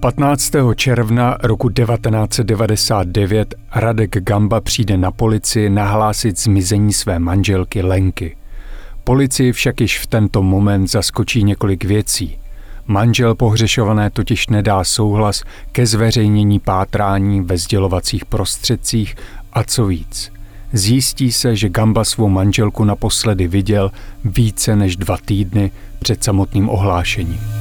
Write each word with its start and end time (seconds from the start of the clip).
15. 0.00 0.52
června 0.74 1.36
roku 1.42 1.70
1999 1.70 3.54
Radek 3.74 4.16
Gamba 4.24 4.60
přijde 4.60 4.96
na 4.96 5.10
policii 5.10 5.70
nahlásit 5.70 6.38
zmizení 6.38 6.92
své 6.92 7.18
manželky 7.18 7.82
Lenky. 7.82 8.36
Policii 9.04 9.52
však 9.52 9.80
již 9.80 9.98
v 9.98 10.06
tento 10.06 10.42
moment 10.42 10.86
zaskočí 10.86 11.44
několik 11.44 11.84
věcí. 11.84 12.38
Manžel 12.86 13.34
pohřešované 13.34 14.10
totiž 14.10 14.48
nedá 14.48 14.84
souhlas 14.84 15.42
ke 15.72 15.86
zveřejnění 15.86 16.60
pátrání 16.60 17.40
ve 17.40 17.58
sdělovacích 17.58 18.24
prostředcích 18.24 19.16
a 19.52 19.64
co 19.64 19.86
víc. 19.86 20.32
Zjistí 20.72 21.32
se, 21.32 21.56
že 21.56 21.68
Gamba 21.68 22.04
svou 22.04 22.28
manželku 22.28 22.84
naposledy 22.84 23.48
viděl 23.48 23.90
více 24.24 24.76
než 24.76 24.96
dva 24.96 25.16
týdny 25.24 25.70
před 25.98 26.24
samotným 26.24 26.68
ohlášením. 26.68 27.57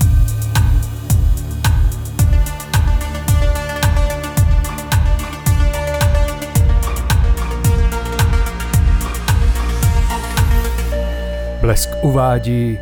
Blesk 11.68 11.90
uvádí 12.04 12.78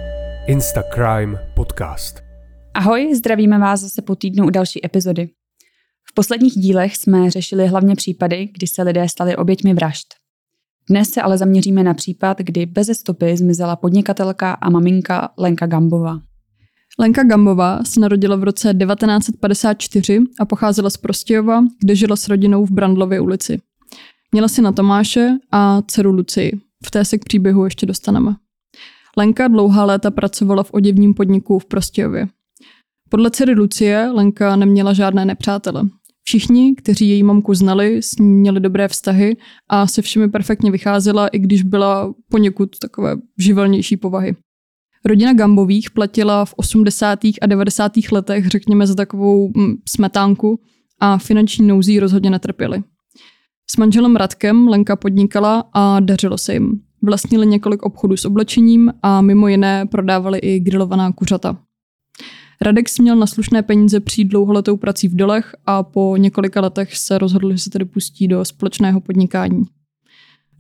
Instacrime 0.48 1.38
podcast. 1.56 2.20
Ahoj, 2.74 3.16
zdravíme 3.16 3.58
vás 3.58 3.82
zase 3.82 4.02
po 4.02 4.16
týdnu 4.16 4.46
u 4.46 4.50
další 4.50 4.86
epizody. 4.86 5.30
V 6.10 6.14
posledních 6.14 6.54
dílech 6.54 6.96
jsme 6.96 7.32
řešili 7.32 7.68
hlavně 7.68 7.96
případy, 7.96 8.50
kdy 8.54 8.68
se 8.68 8.84
lidé 8.84 9.10
stali 9.10 9.36
oběťmi 9.36 9.74
vražd. 9.74 10.08
Dnes 10.90 11.10
se 11.10 11.22
ale 11.22 11.38
zaměříme 11.38 11.84
na 11.84 11.94
případ, 11.94 12.38
kdy 12.38 12.66
bez 12.66 12.88
stopy 12.88 13.38
zmizela 13.38 13.76
podnikatelka 13.76 14.52
a 14.54 14.70
maminka 14.70 15.30
Lenka 15.38 15.66
Gambová. 15.66 16.20
Lenka 17.00 17.24
Gambová 17.24 17.84
se 17.84 18.00
narodila 18.00 18.36
v 18.36 18.44
roce 18.44 18.74
1954 18.74 20.20
a 20.40 20.46
pocházela 20.46 20.90
z 20.90 20.98
Prostějova, 20.98 21.64
kde 21.80 21.96
žila 21.96 22.16
s 22.16 22.28
rodinou 22.28 22.66
v 22.66 22.72
Brandlově 22.72 23.20
ulici. 23.20 23.62
Měla 24.32 24.48
si 24.48 24.62
na 24.62 24.72
Tomáše 24.72 25.30
a 25.52 25.82
dceru 25.82 26.12
Lucii. 26.12 26.60
V 26.86 26.92
té 26.92 27.06
se 27.06 27.18
k 27.18 27.26
příběhu 27.26 27.66
ještě 27.66 27.86
dostaneme. 27.86 28.36
Lenka 29.18 29.48
dlouhá 29.48 29.86
léta 29.86 30.12
pracovala 30.12 30.64
v 30.64 30.74
oděvním 30.74 31.14
podniku 31.14 31.60
v 31.60 31.66
Prostějově. 31.66 32.28
Podle 33.10 33.32
dcery 33.32 33.54
Lucie 33.54 34.10
Lenka 34.10 34.56
neměla 34.56 34.94
žádné 34.94 35.26
nepřátele. 35.26 35.84
Všichni, 36.24 36.76
kteří 36.76 37.10
její 37.10 37.24
mamku 37.24 37.54
znali, 37.54 38.02
s 38.02 38.18
ní 38.18 38.28
měli 38.28 38.60
dobré 38.60 38.88
vztahy 38.88 39.38
a 39.70 39.88
se 39.88 40.02
všemi 40.02 40.30
perfektně 40.30 40.72
vycházela, 40.72 41.28
i 41.28 41.40
když 41.40 41.64
byla 41.64 42.14
poněkud 42.30 42.80
takové 42.80 43.16
živelnější 43.40 43.98
povahy. 43.98 44.36
Rodina 45.06 45.34
Gambových 45.34 45.92
platila 45.92 46.46
v 46.46 46.54
80. 46.58 47.20
a 47.42 47.46
90. 47.46 47.92
letech, 48.12 48.48
řekněme, 48.48 48.88
za 48.88 48.96
takovou 48.96 49.52
mm, 49.56 49.76
smetánku 49.90 50.60
a 51.00 51.18
finanční 51.18 51.68
nouzí 51.68 52.00
rozhodně 52.00 52.30
netrpěli. 52.30 52.84
S 53.72 53.78
manželem 53.78 54.16
Radkem 54.16 54.68
Lenka 54.68 54.96
podnikala 54.96 55.64
a 55.74 56.00
dařilo 56.00 56.38
se 56.38 56.54
jim. 56.54 56.82
Vlastnili 57.02 57.48
několik 57.48 57.84
obchodů 57.84 58.18
s 58.18 58.26
oblečením 58.26 58.94
a 59.04 59.22
mimo 59.22 59.48
jiné 59.48 59.86
prodávali 59.86 60.40
i 60.40 60.60
grilovaná 60.60 61.12
kuřata. 61.12 61.58
Radek 62.62 62.90
si 62.90 63.02
měl 63.02 63.16
na 63.16 63.28
slušné 63.28 63.62
peníze 63.62 64.00
přijít 64.00 64.26
dlouholetou 64.26 64.78
prací 64.78 65.08
v 65.08 65.16
dolech 65.16 65.56
a 65.66 65.84
po 65.84 66.18
několika 66.18 66.62
letech 66.62 66.98
se 66.98 67.18
rozhodl, 67.18 67.52
že 67.52 67.58
se 67.58 67.70
tedy 67.70 67.86
pustí 67.86 68.28
do 68.28 68.46
společného 68.46 69.02
podnikání. 69.02 69.64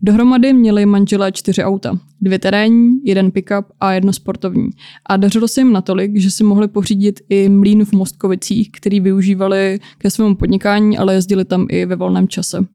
Dohromady 0.01 0.53
měli 0.53 0.85
manželé 0.85 1.31
čtyři 1.31 1.63
auta. 1.63 1.99
Dvě 2.21 2.39
terénní, 2.39 2.99
jeden 3.03 3.31
pickup 3.31 3.65
a 3.79 3.91
jedno 3.93 4.13
sportovní. 4.13 4.69
A 5.05 5.17
dařilo 5.17 5.47
se 5.47 5.61
jim 5.61 5.73
natolik, 5.73 6.17
že 6.17 6.31
si 6.31 6.43
mohli 6.43 6.67
pořídit 6.67 7.19
i 7.29 7.49
mlín 7.49 7.85
v 7.85 7.93
Mostkovicích, 7.93 8.71
který 8.71 8.99
využívali 8.99 9.79
ke 9.97 10.11
svému 10.11 10.35
podnikání, 10.35 10.97
ale 10.97 11.13
jezdili 11.13 11.45
tam 11.45 11.67
i 11.69 11.85
ve 11.85 11.95
volném 11.95 12.27
čase. 12.27 12.65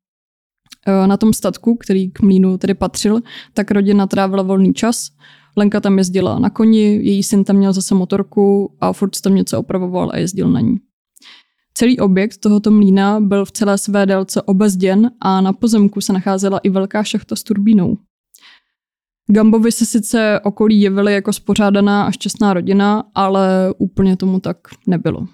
E, 0.87 1.07
na 1.07 1.17
tom 1.17 1.33
statku, 1.33 1.77
který 1.77 2.11
k 2.11 2.21
mlínu 2.21 2.59
tedy 2.59 2.75
patřil, 2.75 3.21
tak 3.55 3.71
rodina 3.71 4.07
trávila 4.07 4.43
volný 4.43 4.73
čas. 4.75 5.09
Lenka 5.57 5.81
tam 5.81 5.99
jezdila 5.99 6.39
na 6.39 6.51
koni, 6.51 6.81
její 6.81 7.23
syn 7.23 7.45
tam 7.45 7.57
měl 7.57 7.73
zase 7.73 7.95
motorku 7.95 8.77
a 8.81 8.93
furt 8.93 9.21
tam 9.21 9.35
něco 9.35 9.59
opravoval 9.59 10.11
a 10.13 10.19
jezdil 10.19 10.49
na 10.49 10.61
ní. 10.61 10.77
Celý 11.75 11.99
objekt 11.99 12.37
tohoto 12.39 12.71
mlína 12.71 13.21
byl 13.21 13.45
v 13.45 13.53
celé 13.53 13.79
své 13.79 14.07
délce 14.07 14.43
obezděn 14.43 15.11
a 15.21 15.41
na 15.41 15.53
pozemku 15.53 16.01
se 16.01 16.13
nacházela 16.13 16.59
i 16.59 16.71
velká 16.71 17.05
šachta 17.05 17.37
s 17.37 17.43
turbínou. 17.43 17.97
Gambovi 19.33 19.73
se 19.73 19.87
sice 19.87 20.41
okolí 20.45 20.81
jevily 20.81 21.13
jako 21.13 21.33
spořádaná 21.33 22.03
a 22.03 22.11
šťastná 22.11 22.55
rodina, 22.55 23.05
ale 23.15 23.75
úplně 23.79 24.17
tomu 24.17 24.41
tak 24.41 24.57
nebylo. 24.87 25.27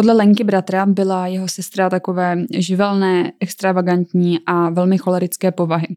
Podle 0.00 0.12
Lenky 0.12 0.44
bratra 0.44 0.86
byla 0.86 1.26
jeho 1.26 1.48
sestra 1.48 1.90
takové 1.90 2.36
živelné, 2.58 3.32
extravagantní 3.40 4.38
a 4.46 4.70
velmi 4.70 4.98
cholerické 4.98 5.52
povahy. 5.52 5.96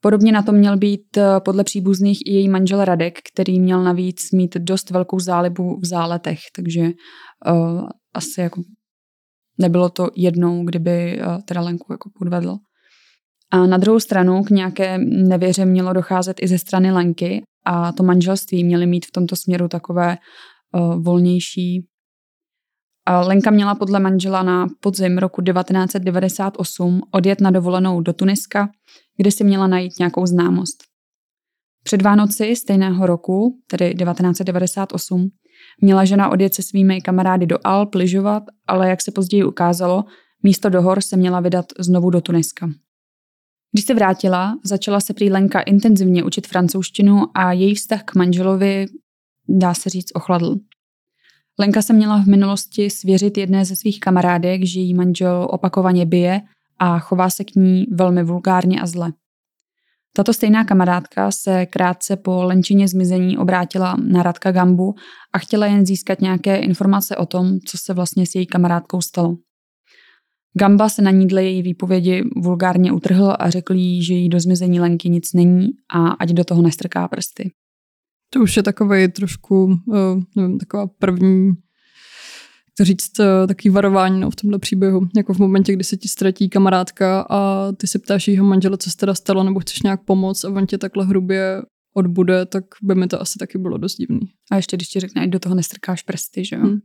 Podobně 0.00 0.32
na 0.32 0.42
to 0.42 0.52
měl 0.52 0.76
být 0.76 1.16
eh, 1.16 1.40
podle 1.44 1.64
příbuzných 1.64 2.18
i 2.26 2.32
její 2.32 2.48
manžel 2.48 2.84
Radek, 2.84 3.18
který 3.32 3.60
měl 3.60 3.82
navíc 3.82 4.32
mít 4.32 4.56
dost 4.56 4.90
velkou 4.90 5.18
zálibu 5.18 5.80
v 5.80 5.84
záletech, 5.84 6.38
takže 6.56 6.80
uh, 6.80 7.88
asi 8.14 8.40
jako 8.40 8.62
nebylo 9.58 9.88
to 9.88 10.08
jednou, 10.16 10.64
kdyby 10.64 11.20
uh, 11.20 11.42
teda 11.42 11.60
Lenku 11.60 11.92
jako 11.92 12.10
podvedl. 12.18 12.56
A 13.50 13.66
na 13.66 13.76
druhou 13.76 14.00
stranu 14.00 14.42
k 14.42 14.50
nějaké 14.50 14.98
nevěře 14.98 15.64
mělo 15.64 15.92
docházet 15.92 16.36
i 16.42 16.48
ze 16.48 16.58
strany 16.58 16.92
Lenky 16.92 17.42
a 17.66 17.92
to 17.92 18.02
manželství 18.02 18.64
měli 18.64 18.86
mít 18.86 19.06
v 19.06 19.12
tomto 19.12 19.36
směru 19.36 19.68
takové 19.68 20.16
uh, 20.74 21.02
volnější 21.02 21.89
Lenka 23.08 23.50
měla 23.50 23.74
podle 23.74 24.00
manžela 24.00 24.42
na 24.42 24.66
podzim 24.80 25.18
roku 25.18 25.42
1998 25.42 27.00
odjet 27.10 27.40
na 27.40 27.50
dovolenou 27.50 28.00
do 28.00 28.12
Tuniska, 28.12 28.68
kde 29.16 29.30
si 29.30 29.44
měla 29.44 29.66
najít 29.66 29.98
nějakou 29.98 30.26
známost. 30.26 30.90
Před 31.84 32.02
Vánoci 32.02 32.56
stejného 32.56 33.06
roku, 33.06 33.58
tedy 33.70 33.94
1998, 33.94 35.28
měla 35.80 36.04
žena 36.04 36.28
odjet 36.28 36.54
se 36.54 36.62
svými 36.62 37.00
kamarády 37.00 37.46
do 37.46 37.58
Alp 37.64 37.94
lyžovat, 37.94 38.42
ale 38.66 38.88
jak 38.88 39.02
se 39.02 39.10
později 39.10 39.44
ukázalo, 39.44 40.04
místo 40.42 40.68
do 40.68 40.82
hor 40.82 41.00
se 41.00 41.16
měla 41.16 41.40
vydat 41.40 41.66
znovu 41.78 42.10
do 42.10 42.20
Tuniska. 42.20 42.70
Když 43.72 43.84
se 43.84 43.94
vrátila, 43.94 44.58
začala 44.64 45.00
se 45.00 45.14
prý 45.14 45.30
Lenka 45.30 45.60
intenzivně 45.60 46.24
učit 46.24 46.46
francouzštinu 46.46 47.26
a 47.34 47.52
její 47.52 47.74
vztah 47.74 48.02
k 48.04 48.14
manželovi, 48.14 48.86
dá 49.48 49.74
se 49.74 49.90
říct, 49.90 50.10
ochladl. 50.14 50.56
Lenka 51.58 51.82
se 51.82 51.92
měla 51.92 52.22
v 52.22 52.26
minulosti 52.26 52.90
svěřit 52.90 53.38
jedné 53.38 53.64
ze 53.64 53.76
svých 53.76 54.00
kamarádek, 54.00 54.64
že 54.64 54.80
jí 54.80 54.94
manžel 54.94 55.46
opakovaně 55.50 56.06
bije 56.06 56.40
a 56.78 56.98
chová 56.98 57.30
se 57.30 57.44
k 57.44 57.54
ní 57.54 57.86
velmi 57.92 58.24
vulgárně 58.24 58.80
a 58.80 58.86
zle. 58.86 59.12
Tato 60.16 60.32
stejná 60.32 60.64
kamarádka 60.64 61.30
se 61.30 61.66
krátce 61.66 62.16
po 62.16 62.42
Lenčině 62.42 62.88
zmizení 62.88 63.38
obrátila 63.38 63.96
na 64.02 64.22
Radka 64.22 64.52
Gambu 64.52 64.94
a 65.32 65.38
chtěla 65.38 65.66
jen 65.66 65.86
získat 65.86 66.20
nějaké 66.20 66.56
informace 66.56 67.16
o 67.16 67.26
tom, 67.26 67.58
co 67.66 67.78
se 67.78 67.94
vlastně 67.94 68.26
s 68.26 68.34
její 68.34 68.46
kamarádkou 68.46 69.00
stalo. 69.00 69.36
Gamba 70.58 70.88
se 70.88 71.02
na 71.02 71.10
ní 71.10 71.26
dle 71.26 71.44
její 71.44 71.62
výpovědi 71.62 72.22
vulgárně 72.36 72.92
utrhl 72.92 73.36
a 73.38 73.50
řekl 73.50 73.74
jí, 73.74 74.04
že 74.04 74.14
jí 74.14 74.28
do 74.28 74.40
zmizení 74.40 74.80
Lenky 74.80 75.08
nic 75.08 75.32
není 75.32 75.68
a 75.94 76.08
ať 76.08 76.28
do 76.28 76.44
toho 76.44 76.62
nestrká 76.62 77.08
prsty. 77.08 77.50
To 78.30 78.40
už 78.40 78.56
je 78.56 78.62
takové 78.62 79.08
trošku, 79.08 79.64
uh, 79.64 79.96
nevím, 80.36 80.58
taková 80.58 80.86
první 80.86 81.52
to 82.78 82.84
říct, 82.84 83.18
uh, 83.18 83.26
takový 83.48 83.70
varování 83.70 84.20
no, 84.20 84.30
v 84.30 84.36
tomhle 84.36 84.58
příběhu. 84.58 85.08
Jako 85.16 85.34
v 85.34 85.38
momentě, 85.38 85.72
kdy 85.72 85.84
se 85.84 85.96
ti 85.96 86.08
ztratí 86.08 86.48
kamarádka 86.48 87.26
a 87.30 87.72
ty 87.72 87.86
se 87.86 87.98
ptáš 87.98 88.28
jeho 88.28 88.46
manžela, 88.46 88.76
co 88.76 88.90
se 88.90 88.96
teda 88.96 89.14
stalo, 89.14 89.42
nebo 89.42 89.60
chceš 89.60 89.82
nějak 89.82 90.04
pomoct 90.04 90.44
a 90.44 90.48
on 90.48 90.66
tě 90.66 90.78
takhle 90.78 91.04
hrubě 91.04 91.62
odbude, 91.94 92.46
tak 92.46 92.64
by 92.82 92.94
mi 92.94 93.06
to 93.06 93.20
asi 93.20 93.38
taky 93.38 93.58
bylo 93.58 93.78
dost 93.78 93.94
divný. 93.94 94.20
A 94.50 94.56
ještě 94.56 94.76
když 94.76 94.88
ti 94.88 95.00
řekne, 95.00 95.22
ať 95.22 95.28
do 95.28 95.38
toho 95.38 95.54
nestrkáš 95.54 96.02
prsty, 96.02 96.44
že 96.44 96.56
jo? 96.56 96.62
Hmm. 96.62 96.78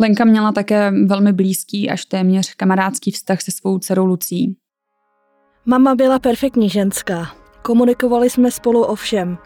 Lenka 0.00 0.24
měla 0.24 0.52
také 0.52 0.92
velmi 1.06 1.32
blízký, 1.32 1.90
až 1.90 2.04
téměř 2.04 2.54
kamarádský 2.54 3.10
vztah 3.10 3.40
se 3.40 3.50
svou 3.50 3.78
dcerou 3.78 4.06
Lucí. 4.06 4.56
Mama 5.66 5.94
byla 5.94 6.18
perfektní 6.18 6.68
ženská. 6.68 7.34
Komunikovali 7.62 8.30
jsme 8.30 8.50
spolu 8.50 8.84
o 8.84 8.94
všem. 8.94 9.38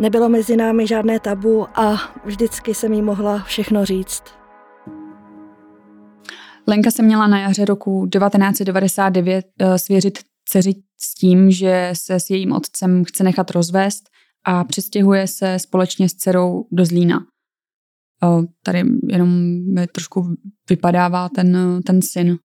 Nebylo 0.00 0.28
mezi 0.28 0.56
námi 0.56 0.86
žádné 0.86 1.20
tabu 1.20 1.66
a 1.78 2.14
vždycky 2.24 2.74
jsem 2.74 2.92
jí 2.92 3.02
mohla 3.02 3.38
všechno 3.38 3.84
říct. 3.84 4.22
Lenka 6.66 6.90
se 6.90 7.02
měla 7.02 7.26
na 7.26 7.40
jaře 7.40 7.64
roku 7.64 8.06
1999 8.06 9.46
eh, 9.58 9.78
svěřit 9.78 10.18
dceři 10.48 10.74
s 10.98 11.14
tím, 11.14 11.50
že 11.50 11.90
se 11.92 12.20
s 12.20 12.30
jejím 12.30 12.52
otcem 12.52 13.04
chce 13.04 13.24
nechat 13.24 13.50
rozvést 13.50 14.02
a 14.46 14.64
přestěhuje 14.64 15.26
se 15.26 15.58
společně 15.58 16.08
s 16.08 16.14
dcerou 16.14 16.66
do 16.72 16.84
Zlína. 16.84 17.26
Tady 18.62 18.82
jenom 19.08 19.50
trošku 19.92 20.34
vypadává 20.70 21.28
ten, 21.28 21.80
ten 21.86 22.02
syn, 22.02 22.38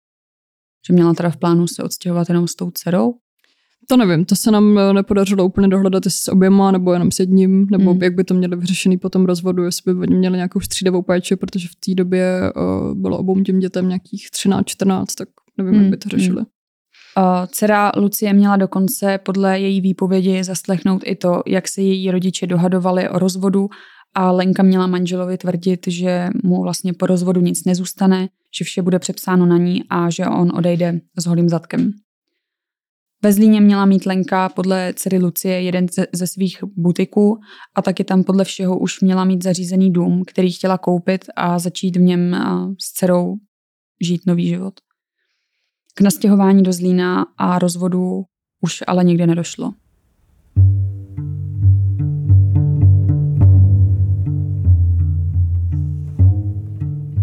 že 0.86 0.92
měla 0.92 1.14
teda 1.14 1.30
v 1.30 1.36
plánu 1.36 1.66
se 1.66 1.82
odstěhovat 1.82 2.28
jenom 2.28 2.48
s 2.48 2.54
tou 2.54 2.70
dcerou. 2.70 3.14
To 3.88 3.96
nevím, 3.96 4.24
to 4.24 4.36
se 4.36 4.50
nám 4.50 4.78
eh, 4.78 4.92
nepodařilo 4.92 5.44
úplně 5.44 5.68
dohledat, 5.68 6.04
jestli 6.04 6.18
s 6.18 6.28
oběma, 6.28 6.70
nebo 6.70 6.92
jenom 6.92 7.10
s 7.10 7.20
jedním, 7.20 7.66
nebo 7.70 7.92
hmm. 7.92 8.02
jak 8.02 8.14
by 8.14 8.24
to 8.24 8.34
měli 8.34 8.56
vyřešený 8.56 8.98
po 8.98 9.08
tom 9.08 9.24
rozvodu, 9.24 9.64
jestli 9.64 9.94
by 9.94 10.00
oni 10.00 10.14
měli 10.14 10.36
nějakou 10.36 10.60
střídavou 10.60 11.02
péči, 11.02 11.36
protože 11.36 11.68
v 11.68 11.74
té 11.74 11.94
době 11.94 12.52
uh, 12.56 12.94
bylo 12.94 13.18
obou 13.18 13.40
těm 13.40 13.58
dětem 13.58 13.88
nějakých 13.88 14.26
13-14, 14.46 15.04
tak 15.18 15.28
nevím, 15.58 15.74
hmm. 15.74 15.82
jak 15.82 15.90
by 15.90 15.96
to 15.96 16.08
řešili. 16.08 16.36
Hmm. 16.36 16.46
Uh, 17.18 17.46
dcera 17.46 17.92
Lucie 17.96 18.32
měla 18.32 18.56
dokonce 18.56 19.18
podle 19.18 19.60
její 19.60 19.80
výpovědi 19.80 20.44
zaslechnout 20.44 21.02
i 21.06 21.14
to, 21.14 21.42
jak 21.46 21.68
se 21.68 21.82
její 21.82 22.10
rodiče 22.10 22.46
dohadovali 22.46 23.08
o 23.08 23.18
rozvodu 23.18 23.68
a 24.14 24.30
Lenka 24.30 24.62
měla 24.62 24.86
manželovi 24.86 25.38
tvrdit, 25.38 25.80
že 25.86 26.28
mu 26.44 26.62
vlastně 26.62 26.92
po 26.92 27.06
rozvodu 27.06 27.40
nic 27.40 27.64
nezůstane, 27.64 28.28
že 28.58 28.64
vše 28.64 28.82
bude 28.82 28.98
přepsáno 28.98 29.46
na 29.46 29.58
ní 29.58 29.84
a 29.90 30.10
že 30.10 30.26
on 30.26 30.52
odejde 30.56 31.00
s 31.18 31.26
holým 31.26 31.48
zadkem. 31.48 31.92
Ve 33.24 33.32
Zlíně 33.32 33.60
měla 33.60 33.86
mít 33.86 34.06
Lenka 34.06 34.48
podle 34.48 34.92
dcery 34.96 35.18
Lucie 35.18 35.62
jeden 35.62 35.86
ze, 35.92 36.06
ze 36.12 36.26
svých 36.26 36.58
butiků 36.76 37.40
a 37.74 37.82
taky 37.82 38.04
tam 38.04 38.24
podle 38.24 38.44
všeho 38.44 38.78
už 38.78 39.00
měla 39.00 39.24
mít 39.24 39.42
zařízený 39.42 39.92
dům, 39.92 40.22
který 40.26 40.52
chtěla 40.52 40.78
koupit 40.78 41.24
a 41.36 41.58
začít 41.58 41.96
v 41.96 42.00
něm 42.00 42.34
s 42.80 42.92
dcerou 42.92 43.34
žít 44.00 44.26
nový 44.26 44.48
život. 44.48 44.74
K 45.94 46.00
nastěhování 46.00 46.62
do 46.62 46.72
Zlína 46.72 47.26
a 47.38 47.58
rozvodu 47.58 48.22
už 48.60 48.84
ale 48.86 49.04
nikdy 49.04 49.26
nedošlo. 49.26 49.74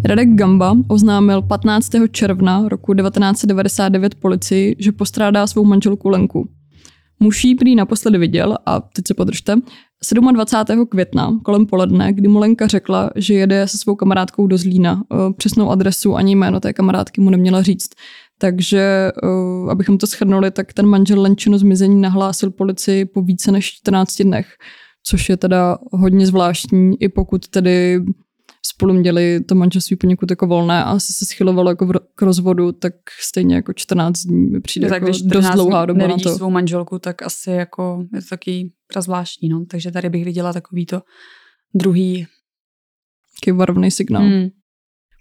Radek 0.05 0.29
Gamba 0.29 0.77
oznámil 0.87 1.41
15. 1.41 1.89
června 2.11 2.69
roku 2.69 2.93
1999 2.93 4.15
policii, 4.15 4.75
že 4.79 4.91
postrádá 4.91 5.47
svou 5.47 5.65
manželku 5.65 6.09
Lenku. 6.09 6.49
Muž 7.19 7.43
jí 7.43 7.55
prý 7.55 7.75
naposledy 7.75 8.17
viděl, 8.17 8.57
a 8.65 8.79
teď 8.79 9.07
se 9.07 9.13
podržte, 9.13 9.55
27. 10.31 10.85
května 10.85 11.39
kolem 11.43 11.65
poledne, 11.65 12.13
kdy 12.13 12.27
mu 12.27 12.39
Lenka 12.39 12.67
řekla, 12.67 13.09
že 13.15 13.33
jede 13.33 13.67
se 13.67 13.77
svou 13.77 13.95
kamarádkou 13.95 14.47
do 14.47 14.57
Zlína. 14.57 15.03
Přesnou 15.37 15.69
adresu 15.69 16.15
ani 16.15 16.35
jméno 16.35 16.59
té 16.59 16.73
kamarádky 16.73 17.21
mu 17.21 17.29
neměla 17.29 17.61
říct. 17.61 17.89
Takže, 18.39 19.11
abychom 19.69 19.97
to 19.97 20.05
shrnuli, 20.07 20.51
tak 20.51 20.73
ten 20.73 20.85
manžel 20.85 21.21
Lenčino 21.21 21.57
zmizení 21.57 22.01
nahlásil 22.01 22.51
policii 22.51 23.05
po 23.05 23.21
více 23.21 23.51
než 23.51 23.65
14 23.65 24.21
dnech, 24.21 24.47
což 25.03 25.29
je 25.29 25.37
teda 25.37 25.77
hodně 25.91 26.27
zvláštní, 26.27 27.01
i 27.01 27.09
pokud 27.09 27.47
tedy 27.47 28.01
spolu 28.65 28.93
měli 28.93 29.43
to 29.43 29.55
manželství 29.55 29.95
poněkud 29.95 30.29
jako 30.29 30.47
volné 30.47 30.83
a 30.83 30.89
asi 30.89 31.13
se 31.13 31.25
schylovalo 31.25 31.69
jako 31.69 31.87
k 32.15 32.21
rozvodu, 32.21 32.71
tak 32.71 32.93
stejně 33.21 33.55
jako 33.55 33.73
14 33.73 34.19
dní 34.19 34.49
mi 34.49 34.61
přijde 34.61 34.89
tak 34.89 35.01
jako 35.01 35.17
dost 35.23 35.49
dlouhá 35.49 35.85
doba 35.85 36.07
na 36.07 36.17
to. 36.17 36.35
svou 36.35 36.49
manželku, 36.49 36.99
tak 36.99 37.21
asi 37.21 37.51
jako 37.51 38.05
je 38.13 38.21
to 38.21 38.27
taky 38.29 38.71
zvláštní, 38.99 39.49
no. 39.49 39.65
Takže 39.65 39.91
tady 39.91 40.09
bych 40.09 40.25
viděla 40.25 40.53
takový 40.53 40.85
to 40.85 41.01
druhý 41.75 42.27
Taký 43.41 43.57
varovný 43.57 43.91
signál. 43.91 44.23
Hmm. 44.23 44.47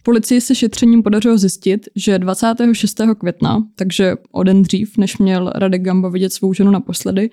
Policii 0.04 0.40
se 0.40 0.54
šetřením 0.54 1.02
podařilo 1.02 1.38
zjistit, 1.38 1.88
že 1.96 2.18
26. 2.18 3.00
května, 3.18 3.62
takže 3.76 4.14
o 4.32 4.42
den 4.42 4.62
dřív, 4.62 4.98
než 4.98 5.18
měl 5.18 5.52
Radek 5.54 5.82
Gamba 5.82 6.08
vidět 6.08 6.32
svou 6.32 6.52
ženu 6.52 6.70
naposledy, 6.70 7.30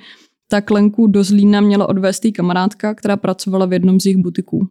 tak 0.49 0.71
Lenku 0.71 1.07
do 1.07 1.23
Zlína 1.23 1.61
měla 1.61 1.89
odvést 1.89 2.25
její 2.25 2.33
kamarádka, 2.33 2.95
která 2.95 3.17
pracovala 3.17 3.65
v 3.65 3.73
jednom 3.73 3.99
z 3.99 4.05
jejich 4.05 4.17
butiků. 4.17 4.67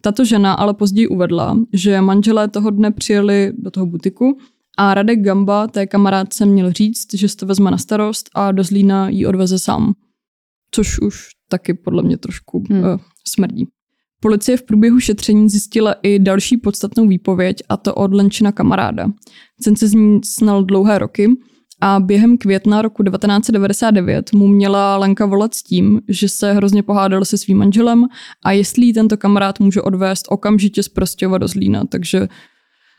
Tato 0.00 0.24
žena 0.24 0.52
ale 0.52 0.74
později 0.74 1.08
uvedla, 1.08 1.58
že 1.72 2.00
manželé 2.00 2.48
toho 2.48 2.70
dne 2.70 2.90
přijeli 2.90 3.52
do 3.58 3.70
toho 3.70 3.86
butiku 3.86 4.38
a 4.78 4.94
Radek 4.94 5.20
Gamba 5.20 5.66
té 5.66 5.86
kamarádce 5.86 6.46
měl 6.46 6.72
říct, 6.72 7.14
že 7.14 7.28
se 7.28 7.36
to 7.36 7.46
vezme 7.46 7.70
na 7.70 7.78
starost 7.78 8.30
a 8.34 8.52
do 8.52 8.64
Zlína 8.64 9.08
ji 9.08 9.26
odveze 9.26 9.58
sám. 9.58 9.94
Což 10.70 10.98
už 10.98 11.28
taky 11.48 11.74
podle 11.74 12.02
mě 12.02 12.18
trošku 12.18 12.64
hmm. 12.70 12.80
uh, 12.80 12.86
smrdí. 13.28 13.66
Policie 14.20 14.56
v 14.56 14.62
průběhu 14.62 15.00
šetření 15.00 15.48
zjistila 15.48 15.94
i 16.02 16.18
další 16.18 16.56
podstatnou 16.56 17.06
výpověď, 17.06 17.62
a 17.68 17.76
to 17.76 17.94
od 17.94 18.14
Lenčina 18.14 18.52
kamaráda. 18.52 19.10
Ten 19.64 19.76
se 19.76 19.88
z 19.88 19.94
ní 19.94 20.20
snal 20.24 20.64
dlouhé 20.64 20.98
roky 20.98 21.28
a 21.80 22.00
během 22.00 22.38
května 22.38 22.82
roku 22.82 23.02
1999 23.02 24.32
mu 24.32 24.46
měla 24.46 24.96
Lenka 24.96 25.26
volat 25.26 25.54
s 25.54 25.62
tím, 25.62 26.00
že 26.08 26.28
se 26.28 26.52
hrozně 26.52 26.82
pohádal 26.82 27.24
se 27.24 27.38
svým 27.38 27.58
manželem 27.58 28.04
a 28.44 28.52
jestli 28.52 28.92
tento 28.92 29.16
kamarád 29.16 29.60
může 29.60 29.82
odvést 29.82 30.26
okamžitě 30.28 30.82
z 30.82 30.88
Prostějova 30.88 31.38
do 31.38 31.48
Zlína, 31.48 31.84
takže... 31.84 32.28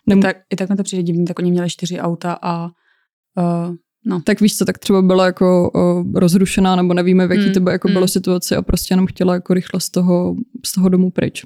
Nemu... 0.08 0.22
Tak, 0.22 0.38
I 0.50 0.56
tak 0.56 0.70
mi 0.70 0.76
to 0.76 0.84
přijde 0.84 1.04
divný, 1.04 1.26
tak 1.26 1.40
oni 1.40 1.52
měli 1.52 1.70
čtyři 1.70 2.00
auta 2.00 2.38
a 2.42 2.66
uh, 2.66 3.76
no. 4.06 4.22
Tak 4.22 4.42
víš 4.42 4.58
co, 4.58 4.66
tak 4.66 4.78
třeba 4.78 5.02
byla 5.02 5.26
jako 5.26 5.72
uh, 5.76 6.14
rozrušená, 6.20 6.76
nebo 6.76 6.94
nevíme, 6.94 7.28
v 7.28 7.32
jaký 7.32 7.46
mm, 7.46 7.54
to 7.54 7.60
by 7.60 7.72
jako 7.72 7.88
mm. 7.88 7.94
bylo 7.94 8.08
situaci 8.08 8.56
a 8.56 8.62
prostě 8.62 8.94
jenom 8.94 9.08
chtěla 9.08 9.34
jako 9.34 9.54
rychle 9.54 9.80
z 9.80 9.90
toho, 9.90 10.36
z 10.66 10.72
toho 10.72 10.90
domu 10.90 11.12
pryč. 11.12 11.44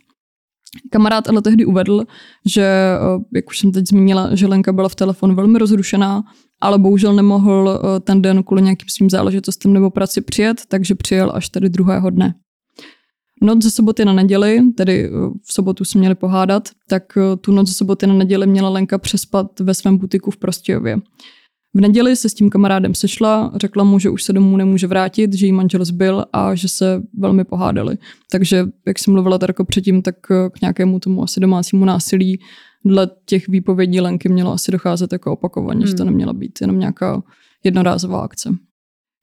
Kamarád 0.92 1.30
ale 1.30 1.42
tehdy 1.42 1.66
uvedl, 1.66 2.04
že, 2.45 2.68
jak 3.36 3.50
už 3.50 3.60
jsem 3.60 3.72
teď 3.72 3.88
zmínila, 3.88 4.36
že 4.36 4.48
Lenka 4.48 4.74
byla 4.74 4.89
v 4.89 4.95
telefonu 4.95 5.36
velmi 5.36 5.60
rozrušená, 5.60 6.24
ale 6.61 6.79
bohužel 6.79 7.13
nemohl 7.13 7.81
ten 8.03 8.21
den 8.21 8.43
kvůli 8.43 8.61
nějakým 8.61 8.89
svým 8.89 9.09
záležitostem 9.09 9.73
nebo 9.73 9.89
práci 9.89 10.21
přijet, 10.21 10.61
takže 10.67 10.95
přijel 10.95 11.31
až 11.35 11.49
tady 11.49 11.69
druhého 11.69 12.09
dne. 12.09 12.35
Noc 13.43 13.63
ze 13.63 13.71
soboty 13.71 14.05
na 14.05 14.13
neděli, 14.13 14.61
tedy 14.77 15.09
v 15.43 15.53
sobotu 15.53 15.85
se 15.85 15.97
měli 15.97 16.15
pohádat, 16.15 16.69
tak 16.87 17.03
tu 17.41 17.51
noc 17.51 17.67
ze 17.67 17.73
soboty 17.73 18.07
na 18.07 18.13
neděli 18.13 18.47
měla 18.47 18.69
Lenka 18.69 18.97
přespat 18.97 19.59
ve 19.59 19.73
svém 19.73 19.97
butiku 19.97 20.31
v 20.31 20.37
Prostějově. 20.37 20.97
V 21.73 21.81
neděli 21.81 22.15
se 22.15 22.29
s 22.29 22.33
tím 22.33 22.50
kamarádem 22.50 22.95
sešla, 22.95 23.51
řekla 23.56 23.83
mu, 23.83 24.00
že 24.00 24.09
už 24.09 24.23
se 24.23 24.33
domů 24.33 24.57
nemůže 24.57 24.88
vrátit, 24.88 25.33
že 25.33 25.45
jí 25.45 25.51
manžel 25.51 25.85
zbyl 25.85 26.25
a 26.33 26.56
že 26.56 26.69
se 26.69 27.03
velmi 27.18 27.44
pohádali. 27.44 27.97
Takže, 28.31 28.65
jak 28.88 29.00
jsem 29.00 29.13
mluvila 29.13 29.38
tak 29.38 29.50
jako 29.50 29.65
předtím, 29.65 30.01
tak 30.01 30.15
k 30.27 30.62
nějakému 30.62 31.00
tomu 31.00 31.23
asi 31.23 31.39
domácímu 31.39 31.85
násilí 31.85 32.39
dle 32.85 33.09
těch 33.25 33.47
výpovědí 33.47 34.01
Lenky 34.01 34.29
mělo 34.29 34.53
asi 34.53 34.71
docházet 34.71 35.13
jako 35.13 35.31
opakovaně, 35.33 35.79
hmm. 35.79 35.88
že 35.88 35.95
to 35.95 36.03
hmm. 36.03 36.12
neměla 36.12 36.33
být 36.33 36.62
jenom 36.62 36.79
nějaká 36.79 37.23
jednorázová 37.63 38.21
akce. 38.21 38.50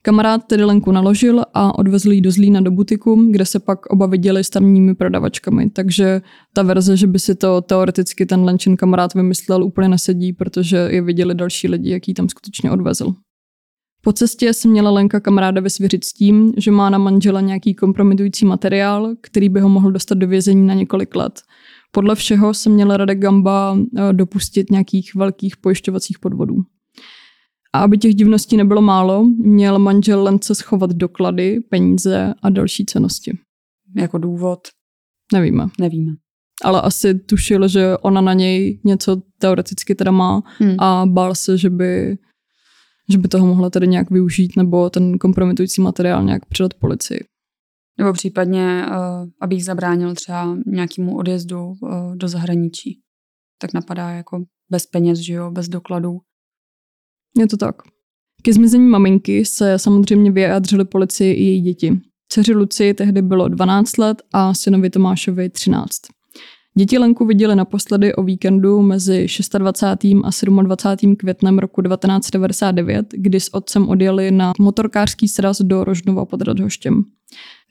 Kamarád 0.09 0.45
tedy 0.45 0.65
Lenku 0.65 0.93
naložil 0.93 1.45
a 1.55 1.79
odvezl 1.79 2.13
ji 2.13 2.21
do 2.21 2.31
Zlína 2.31 2.61
do 2.61 2.71
butiku, 2.71 3.29
kde 3.31 3.47
se 3.47 3.59
pak 3.59 3.87
oba 3.87 4.07
viděli 4.07 4.45
s 4.45 4.51
tamními 4.51 4.95
prodavačkami. 4.95 5.71
Takže 5.71 6.21
ta 6.53 6.63
verze, 6.63 6.97
že 6.97 7.07
by 7.07 7.19
si 7.19 7.35
to 7.35 7.61
teoreticky 7.61 8.27
ten 8.27 8.45
Lenčin 8.45 8.77
kamarád 8.77 9.15
vymyslel, 9.15 9.65
úplně 9.65 9.89
nesedí, 9.89 10.33
protože 10.33 10.77
je 10.77 11.03
viděli 11.03 11.35
další 11.35 11.69
lidi, 11.69 11.91
jaký 11.91 12.15
tam 12.15 12.29
skutečně 12.29 12.71
odvezl. 12.71 13.15
Po 14.03 14.13
cestě 14.13 14.53
se 14.53 14.69
měla 14.69 14.91
Lenka 14.91 15.21
kamaráda 15.21 15.61
vysvěřit 15.61 16.05
s 16.05 16.13
tím, 16.13 16.53
že 16.57 16.71
má 16.71 16.91
na 16.91 16.99
manžela 16.99 17.41
nějaký 17.41 17.75
kompromitující 17.75 18.45
materiál, 18.47 19.15
který 19.21 19.49
by 19.49 19.61
ho 19.61 19.69
mohl 19.69 19.93
dostat 19.93 20.19
do 20.19 20.29
vězení 20.29 20.67
na 20.67 20.75
několik 20.75 21.17
let. 21.17 21.41
Podle 21.91 22.15
všeho 22.15 22.55
se 22.55 22.71
měla 22.71 22.97
Radek 22.97 23.19
Gamba 23.19 23.79
eh, 23.79 24.13
dopustit 24.13 24.71
nějakých 24.71 25.15
velkých 25.15 25.57
pojišťovacích 25.57 26.19
podvodů. 26.19 26.57
A 27.75 27.81
aby 27.81 27.99
těch 27.99 28.15
divností 28.15 28.57
nebylo 28.57 28.83
málo, 28.83 29.25
měl 29.25 29.79
manžel 29.79 30.23
Lence 30.23 30.55
schovat 30.55 30.91
doklady, 30.91 31.61
peníze 31.61 32.35
a 32.43 32.51
další 32.51 32.85
cenosti. 32.85 33.39
Jako 33.97 34.19
důvod? 34.19 34.59
Nevíme. 35.33 35.67
Nevíme. 35.81 36.13
Ale 36.65 36.83
asi 36.83 37.15
tušil, 37.15 37.69
že 37.69 37.99
ona 37.99 38.21
na 38.21 38.35
něj 38.35 38.81
něco 38.85 39.23
teoreticky 39.39 39.95
teda 39.95 40.11
má 40.11 40.43
hmm. 40.59 40.75
a 40.79 41.07
bál 41.07 41.35
se, 41.35 41.59
že 41.59 41.71
by, 41.71 42.19
že 43.09 43.19
by 43.19 43.29
toho 43.29 43.47
mohla 43.47 43.71
tedy 43.71 43.89
nějak 43.89 44.11
využít 44.11 44.57
nebo 44.57 44.91
ten 44.91 45.19
kompromitující 45.19 45.83
materiál 45.83 46.25
nějak 46.25 46.47
předat 46.47 46.75
policii. 46.75 47.25
Nebo 47.99 48.13
případně, 48.13 48.87
uh, 48.87 48.95
abych 49.41 49.65
zabránil 49.65 50.15
třeba 50.15 50.57
nějakému 50.67 51.17
odjezdu 51.17 51.65
uh, 51.67 52.17
do 52.17 52.29
zahraničí. 52.29 53.01
Tak 53.61 53.73
napadá 53.73 54.11
jako 54.11 54.45
bez 54.71 54.87
peněz, 54.87 55.19
že 55.19 55.33
jo, 55.33 55.51
bez 55.51 55.69
dokladů. 55.69 56.19
Je 57.39 57.47
to 57.47 57.57
tak. 57.57 57.77
Ke 58.43 58.53
zmizení 58.53 58.89
maminky 58.89 59.45
se 59.45 59.79
samozřejmě 59.79 60.31
vyjádřili 60.31 60.85
policii 60.85 61.35
i 61.35 61.45
její 61.45 61.61
děti. 61.61 62.01
Dceři 62.29 62.55
Luci 62.55 62.95
tehdy 62.95 63.23
bylo 63.23 63.49
12 63.49 63.99
let 63.99 64.23
a 64.33 64.55
synovi 64.55 64.91
Tomášovi 64.91 65.51
13. 65.51 65.91
Děti 66.79 66.99
Lenku 66.99 67.27
viděli 67.27 67.57
naposledy 67.57 68.15
o 68.15 68.23
víkendu 68.23 68.83
mezi 68.83 69.27
26. 69.59 70.05
a 70.25 70.63
27. 70.63 71.17
květnem 71.17 71.59
roku 71.59 71.83
1999, 71.83 73.07
kdy 73.13 73.41
s 73.41 73.55
otcem 73.55 73.89
odjeli 73.89 74.31
na 74.31 74.53
motorkářský 74.59 75.29
sraz 75.29 75.61
do 75.63 75.85
Rožnova 75.85 76.25
pod 76.25 76.43
Radhoštěm. 76.43 77.05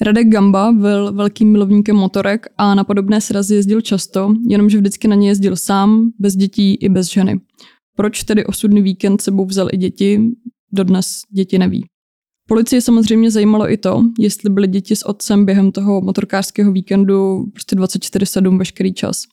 Radek 0.01 0.27
Gamba 0.29 0.71
byl 0.71 1.13
velkým 1.13 1.51
milovníkem 1.51 1.95
motorek 1.95 2.45
a 2.57 2.75
na 2.75 2.83
podobné 2.83 3.21
srazy 3.21 3.55
jezdil 3.55 3.81
často, 3.81 4.33
jenomže 4.49 4.77
vždycky 4.77 5.07
na 5.07 5.15
ně 5.15 5.29
jezdil 5.29 5.55
sám, 5.55 6.11
bez 6.19 6.35
dětí 6.35 6.75
i 6.75 6.89
bez 6.89 7.07
ženy. 7.07 7.39
Proč 7.97 8.23
tedy 8.23 8.45
osudný 8.45 8.81
víkend 8.81 9.21
sebou 9.21 9.45
vzal 9.45 9.67
i 9.71 9.77
děti, 9.77 10.21
dodnes 10.71 11.21
děti 11.31 11.57
neví. 11.57 11.85
Policie 12.47 12.81
samozřejmě 12.81 13.31
zajímalo 13.31 13.71
i 13.71 13.77
to, 13.77 14.03
jestli 14.19 14.49
byly 14.49 14.67
děti 14.67 14.95
s 14.95 15.05
otcem 15.05 15.45
během 15.45 15.71
toho 15.71 16.01
motorkářského 16.01 16.71
víkendu 16.71 17.45
prostě 17.53 17.75
24-7 17.75 18.57
veškerý 18.57 18.93
čas. 18.93 19.23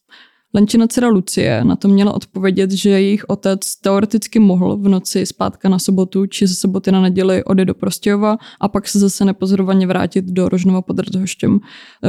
Lenčina 0.54 0.86
dcera 0.86 1.08
Lucie 1.08 1.64
na 1.64 1.76
to 1.76 1.88
měla 1.88 2.14
odpovědět, 2.14 2.70
že 2.70 2.90
jejich 2.90 3.24
otec 3.28 3.76
teoreticky 3.76 4.38
mohl 4.38 4.76
v 4.76 4.88
noci 4.88 5.26
zpátka 5.26 5.68
na 5.68 5.78
sobotu 5.78 6.26
či 6.26 6.46
ze 6.46 6.54
soboty 6.54 6.92
na 6.92 7.00
neděli 7.00 7.44
odejít 7.44 7.66
do 7.66 7.74
Prostějova 7.74 8.36
a 8.60 8.68
pak 8.68 8.88
se 8.88 8.98
zase 8.98 9.24
nepozorovaně 9.24 9.86
vrátit 9.86 10.24
do 10.24 10.48
Rožnova 10.48 10.82
pod 10.82 10.98
Radhoštěm. 10.98 11.60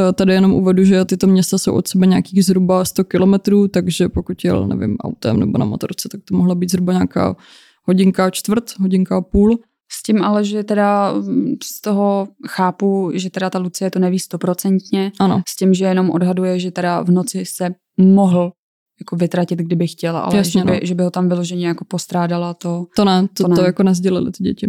E, 0.10 0.14
tady 0.14 0.34
jenom 0.34 0.54
uvedu, 0.54 0.84
že 0.84 1.06
tyto 1.06 1.28
města 1.28 1.58
jsou 1.58 1.74
od 1.74 1.88
sebe 1.88 2.06
nějakých 2.06 2.46
zhruba 2.46 2.86
100 2.86 3.04
kilometrů, 3.04 3.68
takže 3.68 4.10
pokud 4.10 4.44
jel, 4.44 4.68
nevím, 4.68 4.98
autem 4.98 5.40
nebo 5.40 5.58
na 5.58 5.66
motorce, 5.66 6.10
tak 6.10 6.22
to 6.25 6.36
mohla 6.36 6.56
být 6.56 6.72
zhruba 6.72 6.94
nějaká 6.94 7.36
hodinka 7.84 8.30
čtvrt, 8.30 8.80
hodinka 8.80 9.18
a 9.18 9.22
půl. 9.22 9.60
S 9.92 10.04
tím 10.04 10.24
ale, 10.24 10.44
že 10.44 10.63
teda 10.63 11.13
mm, 11.13 11.56
z 11.63 11.82
toho 11.82 12.27
chápu, 12.48 13.12
že 13.13 13.30
teda 13.30 13.50
ta 13.50 13.60
Lucie 13.60 13.92
to 13.92 14.00
neví 14.00 14.20
stoprocentně. 14.20 15.12
Ano. 15.20 15.42
S 15.48 15.56
tím, 15.56 15.74
že 15.74 15.86
jenom 15.86 16.10
odhaduje, 16.10 16.60
že 16.60 16.72
teda 16.72 17.01
v 17.01 17.12
noci 17.12 17.46
se 17.46 17.70
mohl 17.98 18.51
jako 19.00 19.15
vytratit, 19.15 19.60
kdyby 19.60 19.88
chtěla, 19.88 20.20
ale 20.20 20.38
Jasně, 20.38 20.62
že, 20.62 20.65
by, 20.65 20.72
no. 20.72 20.80
že 20.84 20.96
by 20.96 21.04
ho 21.04 21.12
tam 21.12 21.30
vyloženě 21.30 21.68
jako 21.68 21.86
postrádala, 21.86 22.54
to... 22.54 22.86
To 22.96 23.06
ne, 23.06 23.27
to, 23.34 23.44
To 23.44 23.50
ne. 23.50 23.56
to 23.56 23.62
jako 23.62 23.84
nezdělili 23.84 24.32
ty 24.32 24.44
děti. 24.44 24.68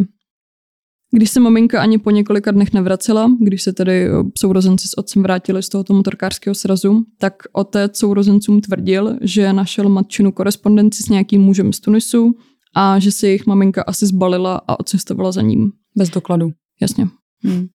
Když 1.13 1.31
se 1.31 1.41
maminka 1.41 1.83
ani 1.83 1.99
po 1.99 2.11
několika 2.11 2.51
dnech 2.51 2.73
nevracela, 2.73 3.31
když 3.41 3.63
se 3.63 3.73
tedy 3.73 4.07
eh, 4.07 4.11
sourozenci 4.39 4.89
s 4.89 4.99
otcem 4.99 5.23
vrátili 5.23 5.63
z 5.63 5.69
tohoto 5.69 5.95
motorkářského 5.95 6.55
srazu, 6.55 7.05
tak 7.19 7.35
otec 7.53 7.99
sourozencům 7.99 8.61
tvrdil, 8.61 9.19
že 9.21 9.53
našel 9.53 9.89
matčinu 9.89 10.33
korespondenci 10.33 11.03
s 11.03 11.09
nějakým 11.09 11.41
mužem 11.41 11.73
z 11.73 11.81
Tunisu 11.81 12.35
a 12.77 12.99
že 12.99 13.13
si 13.13 13.27
jejich 13.27 13.47
maminka 13.47 13.83
asi 13.83 14.07
zbalila 14.07 14.61
a 14.69 14.81
odcestovala 14.81 15.33
za 15.33 15.43
ním. 15.43 15.73
Bez 15.97 16.11
dokladu. 16.11 16.51
Jasně. 16.81 17.09
Hmm. 17.45 17.67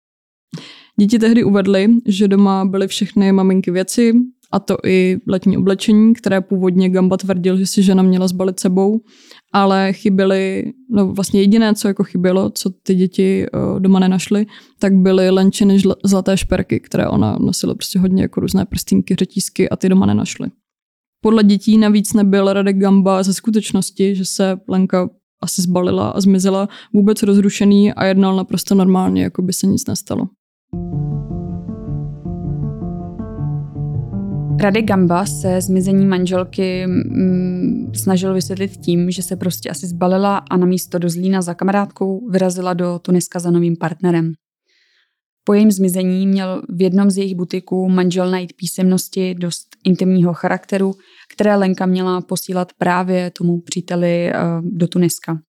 Děti 0.99 1.19
tehdy 1.19 1.43
uvedly, 1.43 1.89
že 2.05 2.27
doma 2.27 2.65
byly 2.65 2.87
všechny 2.87 3.31
maminky 3.31 3.71
věci, 3.71 4.13
a 4.51 4.59
to 4.59 4.77
i 4.85 5.17
letní 5.27 5.57
oblečení, 5.57 6.13
které 6.13 6.41
původně 6.41 6.89
Gamba 6.89 7.17
tvrdil, 7.17 7.57
že 7.57 7.65
si 7.65 7.83
žena 7.83 8.03
měla 8.03 8.27
zbalit 8.27 8.59
sebou, 8.59 9.01
ale 9.53 9.93
chyběly, 9.93 10.73
no 10.89 11.07
vlastně 11.07 11.41
jediné, 11.41 11.75
co 11.75 11.87
jako 11.87 12.03
chybělo, 12.03 12.49
co 12.49 12.69
ty 12.69 12.95
děti 12.95 13.45
uh, 13.53 13.79
doma 13.79 13.99
nenašly, 13.99 14.45
tak 14.79 14.93
byly 14.93 15.29
lenčiny 15.29 15.81
zlaté 16.05 16.37
šperky, 16.37 16.79
které 16.79 17.07
ona 17.07 17.37
nosila 17.41 17.75
prostě 17.75 17.99
hodně 17.99 18.21
jako 18.21 18.39
různé 18.39 18.65
prstínky, 18.65 19.15
řetízky 19.15 19.69
a 19.69 19.75
ty 19.75 19.89
doma 19.89 20.05
nenašly. 20.05 20.49
Podle 21.23 21.43
dětí 21.43 21.77
navíc 21.77 22.13
nebyl 22.13 22.53
Radek 22.53 22.77
Gamba 22.77 23.23
ze 23.23 23.33
skutečnosti, 23.33 24.15
že 24.15 24.25
se 24.25 24.57
Lenka 24.67 25.09
asi 25.41 25.61
zbalila 25.61 26.09
a 26.09 26.21
zmizela, 26.21 26.69
vůbec 26.93 27.23
rozrušený 27.23 27.93
a 27.93 28.05
jednal 28.05 28.35
naprosto 28.35 28.75
normálně, 28.75 29.23
jako 29.23 29.41
by 29.41 29.53
se 29.53 29.67
nic 29.67 29.87
nestalo. 29.87 30.27
Radek 34.61 34.85
Gamba 34.85 35.25
se 35.25 35.61
zmizení 35.61 36.05
manželky 36.05 36.87
mm, 36.87 37.91
snažil 37.95 38.33
vysvětlit 38.33 38.77
tím, 38.77 39.11
že 39.11 39.23
se 39.23 39.35
prostě 39.35 39.69
asi 39.69 39.87
zbalila 39.87 40.37
a 40.37 40.57
na 40.57 40.65
místo 40.65 40.99
do 40.99 41.09
Zlína 41.09 41.41
za 41.41 41.53
kamarádkou 41.53 42.29
vyrazila 42.29 42.73
do 42.73 42.99
Tuniska 42.99 43.39
za 43.39 43.51
novým 43.51 43.77
partnerem. 43.77 44.33
Po 45.43 45.53
jejím 45.53 45.71
zmizení 45.71 46.27
měl 46.27 46.61
v 46.69 46.81
jednom 46.81 47.11
z 47.11 47.17
jejich 47.17 47.35
butiků 47.35 47.89
manžel 47.89 48.31
najít 48.31 48.53
písemnosti 48.53 49.35
dost 49.35 49.67
intimního 49.85 50.33
charakteru, 50.33 50.93
které 51.33 51.55
Lenka 51.55 51.85
měla 51.85 52.21
posílat 52.21 52.73
právě 52.77 53.31
tomu 53.31 53.61
příteli 53.61 54.29
eh, 54.29 54.35
do 54.61 54.87
Tuniska. 54.87 55.39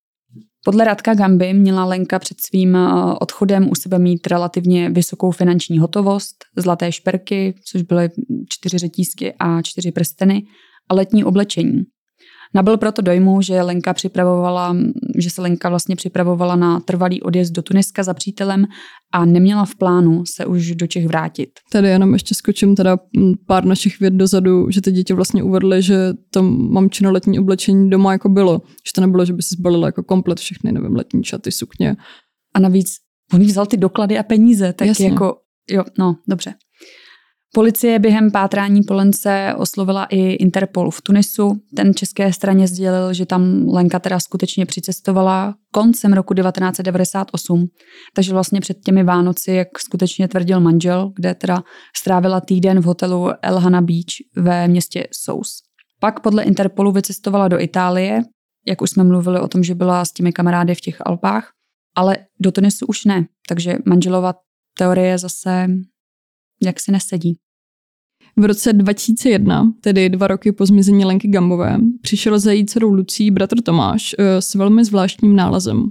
Podle 0.65 0.85
Radka 0.85 1.15
Gamby 1.15 1.55
měla 1.55 1.85
Lenka 1.85 2.19
před 2.19 2.37
svým 2.41 2.77
eh, 2.77 2.89
odchodem 3.21 3.71
u 3.71 3.75
sebe 3.75 3.99
mít 3.99 4.27
relativně 4.27 4.91
vysokou 4.91 5.31
finanční 5.31 5.79
hotovost, 5.79 6.37
zlaté 6.57 6.93
šperky, 6.93 7.55
což 7.73 7.83
byly 7.83 8.09
čtyři 8.49 8.79
řetízky 8.79 9.35
a 9.39 9.63
čtyři 9.63 9.93
prsteny, 9.93 10.43
a 10.91 10.95
letní 10.95 11.25
oblečení. 11.25 11.83
Nabyl 12.55 12.77
proto 12.77 13.03
dojmu, 13.03 13.43
že 13.43 13.63
Lenka 13.63 13.95
připravovala, 13.95 14.77
že 15.19 15.31
se 15.31 15.43
Lenka 15.43 15.69
vlastně 15.69 15.97
připravovala 15.97 16.57
na 16.57 16.81
trvalý 16.81 17.23
odjezd 17.23 17.53
do 17.53 17.63
Tuniska 17.63 18.03
za 18.03 18.15
přítelem 18.15 18.67
a 19.13 19.25
neměla 19.25 19.65
v 19.65 19.75
plánu 19.75 20.23
se 20.27 20.47
už 20.47 20.75
do 20.75 20.87
Čech 20.87 21.07
vrátit. 21.07 21.51
Tady 21.73 21.89
jenom 21.89 22.13
ještě 22.13 22.35
skočím 22.35 22.77
teda 22.77 22.99
pár 23.47 23.65
našich 23.65 24.01
věd 24.01 24.15
dozadu, 24.15 24.71
že 24.71 24.81
ty 24.81 24.93
děti 24.93 25.13
vlastně 25.13 25.43
uvedly, 25.43 25.83
že 25.83 25.97
to 26.31 26.43
mamčino 26.43 27.13
letní 27.13 27.39
oblečení 27.39 27.91
doma 27.91 28.13
jako 28.13 28.29
bylo. 28.29 28.63
Že 28.87 28.93
to 28.95 29.01
nebylo, 29.01 29.25
že 29.25 29.33
by 29.33 29.43
si 29.43 29.55
zbalila 29.59 29.89
jako 29.89 30.03
komplet 30.03 30.39
všechny, 30.39 30.73
nevím, 30.73 30.97
letní 30.97 31.25
šaty, 31.25 31.53
sukně. 31.53 31.97
A 32.55 32.61
navíc 32.61 32.87
on 33.35 33.41
vzal 33.41 33.67
ty 33.67 33.77
doklady 33.77 34.19
a 34.19 34.23
peníze, 34.23 34.73
tak 34.73 34.89
Jasně. 34.89 35.09
jako, 35.09 35.37
jo, 35.71 35.85
no, 35.99 36.17
dobře. 36.29 36.55
Policie 37.55 37.99
během 37.99 38.31
pátrání 38.31 38.83
po 38.83 38.95
Lence 38.95 39.55
oslovila 39.57 40.05
i 40.05 40.19
Interpol 40.19 40.91
v 40.91 41.03
Tunisu. 41.03 41.61
Ten 41.77 41.95
české 41.95 42.33
straně 42.33 42.69
sdělil, 42.69 43.15
že 43.15 43.27
tam 43.27 43.69
Lenka 43.69 43.99
teda 43.99 44.21
skutečně 44.21 44.67
přicestovala 44.67 45.55
koncem 45.73 46.13
roku 46.13 46.35
1998, 46.35 47.67
takže 48.15 48.33
vlastně 48.33 48.61
před 48.61 48.81
těmi 48.85 49.05
Vánoci, 49.05 49.53
jak 49.53 49.69
skutečně 49.79 50.29
tvrdil 50.29 50.61
manžel, 50.61 51.13
kde 51.17 51.35
teda 51.35 51.63
strávila 51.97 52.41
týden 52.41 52.81
v 52.81 52.85
hotelu 52.85 53.29
Elhana 53.43 53.81
Beach 53.81 54.15
ve 54.37 54.69
městě 54.69 55.07
Sous. 55.13 55.63
Pak 56.01 56.21
podle 56.21 56.43
Interpolu 56.43 56.93
vycestovala 56.93 57.49
do 57.49 57.61
Itálie, 57.61 58.23
jak 58.67 58.83
už 58.83 58.91
jsme 58.91 59.05
mluvili 59.05 59.41
o 59.41 59.49
tom, 59.49 59.63
že 59.63 59.75
byla 59.75 60.05
s 60.05 60.13
těmi 60.13 60.33
kamarády 60.33 60.75
v 60.75 60.81
těch 60.81 60.97
Alpách, 61.01 61.51
ale 61.97 62.17
do 62.41 62.53
Tunisu 62.53 62.87
už 62.87 63.05
ne, 63.05 63.27
takže 63.49 63.77
manželova 63.87 64.35
teorie 64.79 65.19
zase 65.19 65.69
jak 66.63 66.81
si 66.81 66.93
nesedí. 66.93 67.39
V 68.37 68.45
roce 68.45 68.73
2001, 68.73 69.73
tedy 69.81 70.09
dva 70.09 70.27
roky 70.27 70.53
po 70.53 70.67
zmizení 70.67 71.05
Lenky 71.05 71.29
Gambové, 71.29 71.79
přišel 72.01 72.39
za 72.39 72.53
její 72.53 72.67
dcerou 72.67 72.93
Lucí 72.93 73.31
bratr 73.31 73.63
Tomáš 73.63 74.15
eh, 74.19 74.43
s 74.43 74.55
velmi 74.55 74.85
zvláštním 74.85 75.37
nálezem. 75.37 75.91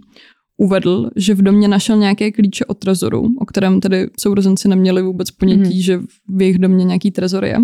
Uvedl, 0.57 1.09
že 1.15 1.33
v 1.33 1.41
domě 1.41 1.67
našel 1.67 1.97
nějaké 1.97 2.31
klíče 2.31 2.65
od 2.65 2.77
trezoru, 2.77 3.27
o 3.39 3.45
kterém 3.45 3.79
tedy 3.79 4.09
sourozenci 4.19 4.67
neměli 4.67 5.01
vůbec 5.01 5.31
ponětí, 5.31 5.63
mm-hmm. 5.63 5.83
že 5.83 5.99
v 6.29 6.41
jejich 6.41 6.59
domě 6.59 6.85
nějaký 6.85 7.11
trezor 7.11 7.45
je. 7.45 7.57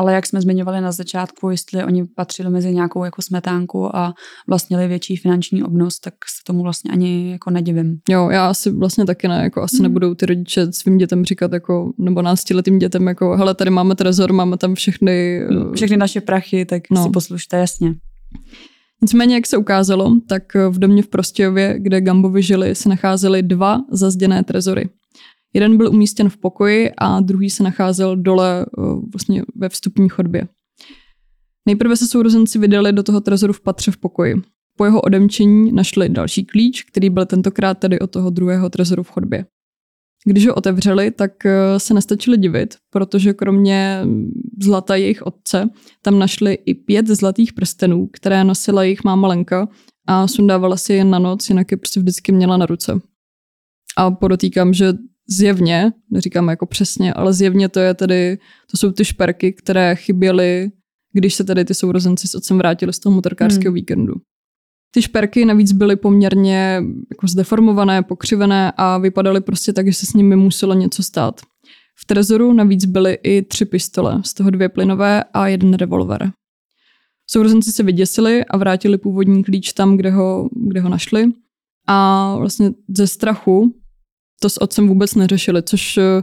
Ale 0.00 0.12
jak 0.14 0.26
jsme 0.26 0.40
zmiňovali 0.40 0.80
na 0.80 0.92
začátku, 0.92 1.50
jestli 1.50 1.84
oni 1.84 2.04
patřili 2.04 2.50
mezi 2.50 2.74
nějakou 2.74 3.04
jako 3.04 3.22
smetánku 3.22 3.96
a 3.96 4.14
vlastnili 4.48 4.88
větší 4.88 5.16
finanční 5.16 5.62
obnos, 5.62 5.98
tak 6.00 6.14
se 6.14 6.42
tomu 6.46 6.62
vlastně 6.62 6.90
ani 6.92 7.30
jako 7.32 7.50
nedivím. 7.50 7.98
Jo, 8.08 8.28
já 8.30 8.46
asi 8.50 8.70
vlastně 8.70 9.06
taky 9.06 9.28
ne, 9.28 9.42
jako 9.42 9.62
asi 9.62 9.76
Hmm. 9.76 9.82
nebudou 9.82 10.14
ty 10.14 10.26
rodiče 10.26 10.72
svým 10.72 10.98
dětem 10.98 11.24
říkat 11.24 11.52
jako, 11.52 11.92
nebo 11.98 12.22
náctiletým 12.22 12.78
dětem 12.78 13.06
jako, 13.06 13.36
hele, 13.36 13.54
tady 13.54 13.70
máme 13.70 13.94
trezor, 13.94 14.32
máme 14.32 14.56
tam 14.56 14.74
všechny... 14.74 15.40
eh, 15.42 15.74
Všechny 15.74 15.96
naše 15.96 16.20
prachy, 16.20 16.64
tak 16.64 16.82
no. 16.90 17.02
si 17.04 17.10
poslušte, 17.10 17.56
jasně. 17.56 17.94
Nicméně, 19.02 19.34
jak 19.34 19.46
se 19.46 19.56
ukázalo, 19.56 20.12
tak 20.28 20.42
v 20.70 20.78
domě 20.78 21.02
v 21.02 21.08
Prostějově, 21.08 21.74
kde 21.78 22.00
Gambovi 22.00 22.42
žili, 22.42 22.74
se 22.74 22.88
nacházely 22.88 23.42
dva 23.42 23.80
zazděné 23.92 24.44
trezory. 24.44 24.88
Jeden 25.54 25.76
byl 25.76 25.90
umístěn 25.90 26.28
v 26.28 26.36
pokoji 26.36 26.90
a 26.98 27.20
druhý 27.20 27.50
se 27.50 27.62
nacházel 27.62 28.16
dole 28.16 28.66
eh, 28.66 28.82
vlastně 29.12 29.42
ve 29.56 29.68
vstupní 29.68 30.08
chodbě. 30.08 30.48
Nejprve 31.66 31.96
se 31.96 32.06
sourozenci 32.06 32.58
vydali 32.58 32.92
do 32.92 33.02
toho 33.02 33.20
trezoru 33.20 33.52
v 33.52 33.60
patře 33.60 33.90
v 33.90 33.96
pokoji. 33.96 34.34
Po 34.76 34.84
jeho 34.84 35.00
odemčení 35.00 35.72
našli 35.72 36.08
další 36.08 36.44
klíč, 36.44 36.82
který 36.82 37.10
byl 37.10 37.26
tentokrát 37.26 37.78
tedy 37.78 37.98
od 37.98 38.10
toho 38.10 38.30
druhého 38.30 38.70
trezoru 38.70 39.02
v 39.02 39.10
chodbě. 39.10 39.46
Když 40.24 40.46
ho 40.46 40.54
otevřeli, 40.54 41.10
tak 41.10 41.46
eh, 41.46 41.78
se 41.78 41.94
nestačili 41.94 42.38
divit, 42.38 42.76
protože 42.90 43.32
kromě 43.32 44.02
zlata 44.62 44.96
jejich 44.96 45.22
otce 45.22 45.68
tam 46.02 46.18
našli 46.18 46.58
i 46.66 46.74
pět 46.74 47.06
zlatých 47.06 47.52
prstenů, 47.52 48.08
které 48.12 48.44
nosila 48.44 48.82
jejich 48.82 49.04
máma 49.04 49.28
Lenka 49.28 49.68
a 50.06 50.26
sundávala 50.26 50.76
si 50.76 50.92
je 50.92 51.04
na 51.04 51.18
noc, 51.18 51.48
jinak 51.48 51.70
je 51.70 51.76
prostě 51.76 52.00
vždycky 52.00 52.32
měla 52.32 52.56
na 52.56 52.66
ruce. 52.66 53.00
A 53.96 54.10
podotýkám, 54.10 54.74
že 54.74 54.92
zjevně, 55.30 55.92
neříkám 56.10 56.48
jako 56.48 56.66
přesně, 56.66 57.14
ale 57.14 57.32
zjevně 57.32 57.68
to 57.68 57.80
je 57.80 57.94
tedy, 57.94 58.38
to 58.70 58.76
jsou 58.76 58.92
ty 58.92 59.04
šperky, 59.04 59.52
které 59.52 59.96
chyběly, 59.96 60.70
když 61.12 61.34
se 61.34 61.44
tedy 61.44 61.64
ty 61.64 61.74
sourozenci 61.74 62.28
s 62.28 62.34
otcem 62.34 62.58
vrátili 62.58 62.92
z 62.92 62.98
toho 62.98 63.14
motorkářského 63.14 63.70
Hmm. 63.70 63.74
víkendu. 63.74 64.14
Ty 64.94 65.02
šperky 65.02 65.44
navíc 65.44 65.72
byly 65.72 65.96
poměrně 65.96 66.82
jako 67.10 67.26
zdeformované, 67.26 68.02
pokřivené 68.02 68.72
a 68.76 68.98
vypadaly 68.98 69.40
prostě 69.40 69.72
tak, 69.72 69.86
že 69.86 69.92
se 69.92 70.06
s 70.06 70.12
nimi 70.12 70.36
muselo 70.36 70.74
něco 70.74 71.02
stát. 71.02 71.40
V 72.02 72.06
trezoru 72.06 72.52
navíc 72.52 72.84
byly 72.84 73.18
i 73.22 73.42
tři 73.42 73.64
pistole, 73.64 74.20
z 74.24 74.34
toho 74.34 74.50
dvě 74.50 74.68
plynové 74.68 75.24
a 75.24 75.46
jeden 75.48 75.74
revolver. 75.74 76.32
Sourozenci 77.30 77.72
se 77.72 77.82
vyděsili 77.82 78.44
a 78.44 78.56
vrátili 78.56 78.98
původní 78.98 79.44
klíč 79.44 79.72
tam, 79.72 79.96
kde 79.96 80.10
ho, 80.10 80.48
kde 80.68 80.80
ho 80.80 80.88
našli. 80.88 81.24
A 81.86 82.36
vlastně 82.36 82.70
ze 82.88 83.06
strachu 83.06 83.74
to 84.42 84.48
s 84.50 84.62
otcem 84.62 84.88
vůbec 84.88 85.14
neřešili, 85.14 85.62
což 85.62 85.96
eh, 85.98 86.22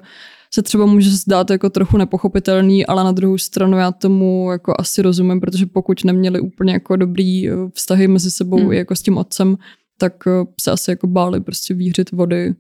se 0.54 0.62
třeba 0.62 0.86
může 0.86 1.10
zdát 1.12 1.50
jako 1.50 1.70
trochu 1.70 1.98
nepochopitelný, 1.98 2.86
ale 2.86 3.04
na 3.04 3.12
druhou 3.12 3.38
stranu 3.38 3.78
já 3.78 3.92
tomu 3.92 4.52
jako 4.52 4.74
asi 4.80 5.02
rozumím, 5.02 5.40
protože 5.42 5.66
pokud 5.66 6.04
neměli 6.04 6.40
úplně 6.40 6.74
jako 6.74 6.96
dobrý 6.96 7.50
eh, 7.50 7.54
vztahy 7.74 8.08
mezi 8.08 8.32
sebou 8.32 8.58
Hmm. 8.58 8.72
i 8.74 8.78
jako 8.78 8.96
s 8.96 9.02
tím 9.02 9.18
otcem, 9.18 9.58
tak 10.00 10.14
eh, 10.28 10.32
se 10.62 10.72
asi 10.72 10.92
jako 10.92 11.08
báli 11.08 11.42
prostě 11.42 11.74
výhřit 11.74 12.12
vody. 12.12 12.54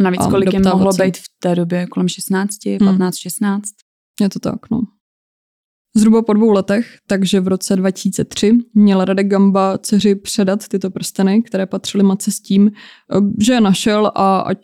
A 0.00 0.02
navíc 0.02 0.20
A 0.20 0.30
kolik 0.30 0.52
jim 0.52 0.62
mohlo 0.62 0.92
se. 0.92 1.04
být 1.04 1.16
v 1.16 1.22
té 1.42 1.54
době? 1.54 1.86
Kolem 1.86 2.08
16, 2.08 2.50
Hmm. 2.66 2.78
15, 2.78 3.16
16? 3.16 3.62
Je 4.20 4.28
to 4.28 4.38
tak, 4.38 4.70
no. 4.70 4.80
Zhruba 5.96 6.22
po 6.22 6.32
dvou 6.32 6.50
letech, 6.50 6.98
takže 7.06 7.40
v 7.40 7.48
roce 7.48 7.76
2003, 7.76 8.58
měl 8.74 9.04
Radek 9.04 9.28
Gamba 9.28 9.78
dceři 9.78 10.14
předat 10.14 10.68
tyto 10.68 10.90
prsteny, 10.90 11.42
které 11.42 11.66
patřily 11.66 12.04
matce 12.04 12.30
s 12.30 12.40
tím, 12.40 12.70
že 13.40 13.52
je 13.52 13.60
našel 13.60 14.12
a 14.14 14.38
ať 14.38 14.58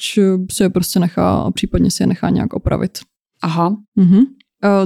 se 0.52 0.64
je 0.64 0.70
prostě 0.70 1.00
nechá 1.00 1.34
a 1.34 1.50
případně 1.50 1.90
si 1.90 2.02
je 2.02 2.06
nechá 2.06 2.30
nějak 2.30 2.52
opravit. 2.52 2.98
Aha. 3.42 3.76
Mhm. 3.96 4.20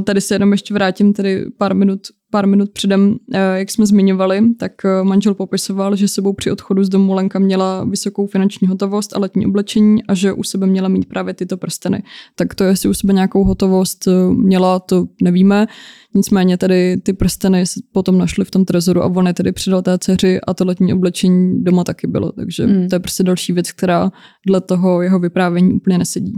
Tady 0.04 0.20
se 0.20 0.34
jenom 0.34 0.52
ještě 0.52 0.74
vrátím 0.74 1.12
tedy 1.12 1.46
pár 1.58 1.74
minut 1.74 2.00
pár 2.30 2.46
minut 2.46 2.70
předem, 2.70 3.16
eh, 3.34 3.58
jak 3.58 3.70
jsme 3.70 3.86
zmiňovali, 3.86 4.54
tak 4.58 4.72
eh, 4.84 5.04
manžel 5.04 5.34
popisoval, 5.34 5.96
že 5.96 6.08
sebou 6.08 6.32
při 6.32 6.50
odchodu 6.50 6.84
z 6.84 6.88
domu 6.88 7.14
Lenka 7.14 7.38
měla 7.38 7.84
vysokou 7.84 8.26
finanční 8.26 8.68
hotovost 8.68 9.16
a 9.16 9.18
letní 9.18 9.46
oblečení 9.46 10.04
a 10.04 10.14
že 10.14 10.32
u 10.32 10.42
sebe 10.42 10.66
měla 10.66 10.88
mít 10.88 11.08
právě 11.08 11.34
tyto 11.34 11.56
prsteny. 11.56 12.02
Tak 12.34 12.54
to, 12.54 12.64
jestli 12.64 12.88
u 12.88 12.94
sebe 12.94 13.12
nějakou 13.12 13.44
hotovost 13.44 14.08
eh, 14.08 14.12
měla, 14.34 14.78
to 14.78 15.06
nevíme. 15.22 15.66
Nicméně 16.14 16.58
tedy 16.58 16.96
ty 16.96 17.12
prsteny 17.12 17.66
se 17.66 17.80
potom 17.92 18.18
našly 18.18 18.44
v 18.44 18.50
tom 18.50 18.64
trezoru 18.64 19.02
a 19.02 19.06
on 19.06 19.26
je 19.26 19.34
tedy 19.34 19.52
přidal 19.52 19.82
té 19.82 19.98
dceři 19.98 20.40
a 20.40 20.54
to 20.54 20.64
letní 20.64 20.92
oblečení 20.92 21.64
doma 21.64 21.84
taky 21.84 22.06
bylo. 22.06 22.32
Takže 22.32 22.66
mm. 22.66 22.88
to 22.88 22.94
je 22.94 23.00
prostě 23.00 23.22
další 23.22 23.52
věc, 23.52 23.72
která 23.72 24.12
dle 24.46 24.60
toho 24.60 25.02
jeho 25.02 25.18
vyprávění 25.18 25.72
úplně 25.72 25.98
nesedí. 25.98 26.32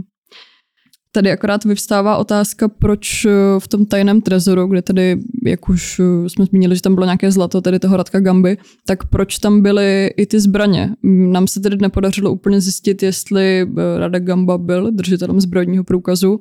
Tady 1.11 1.31
akorát 1.31 1.63
vyvstává 1.63 2.17
otázka, 2.17 2.67
proč 2.67 3.25
eh, 3.25 3.31
v 3.59 3.67
tom 3.67 3.85
tajném 3.85 4.21
trezoru, 4.21 4.67
kde 4.67 4.81
tady, 4.81 5.19
jak 5.45 5.69
už 5.69 5.99
eh, 5.99 6.29
jsme 6.29 6.45
zmínili, 6.45 6.75
že 6.75 6.81
tam 6.81 6.95
bylo 6.95 7.05
nějaké 7.05 7.31
zlato, 7.31 7.61
tedy 7.61 7.79
toho 7.79 7.97
Radka 7.97 8.19
Gamby, 8.19 8.57
tak 8.85 9.07
proč 9.07 9.39
tam 9.39 9.61
byly 9.61 10.07
i 10.17 10.25
ty 10.25 10.39
zbraně? 10.39 10.89
Nám 11.03 11.47
se 11.47 11.59
tedy 11.59 11.77
nepodařilo 11.81 12.31
úplně 12.31 12.61
zjistit, 12.61 13.03
jestli 13.03 13.61
eh, 13.61 13.99
Radek 13.99 14.23
Gamba 14.23 14.57
byl 14.57 14.91
držitelem 14.91 15.41
zbrojního 15.41 15.83
průkazu, 15.83 16.39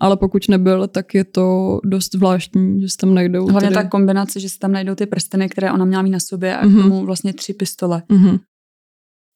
ale 0.00 0.16
pokud 0.16 0.48
nebyl, 0.48 0.86
tak 0.88 1.14
je 1.14 1.24
to 1.24 1.78
dost 1.84 2.14
zvláštní, 2.14 2.80
že 2.80 2.88
se 2.88 2.96
tam 2.96 3.14
najdou. 3.14 3.46
Hlavně 3.46 3.68
tedy... 3.68 3.82
ta 3.82 3.88
kombinace, 3.88 4.40
že 4.40 4.48
se 4.48 4.58
tam 4.58 4.72
najdou 4.72 4.94
ty 4.94 5.06
prsteny, 5.06 5.48
které 5.48 5.72
ona 5.72 5.84
měla 5.84 6.02
mít 6.02 6.10
na 6.10 6.20
sobě 6.20 6.56
a 6.56 6.66
mm-hmm. 6.66 6.78
k 6.78 6.82
tomu 6.82 7.06
vlastně 7.06 7.32
tři 7.32 7.54
pistole. 7.54 8.02
Mm-hmm. 8.10 8.38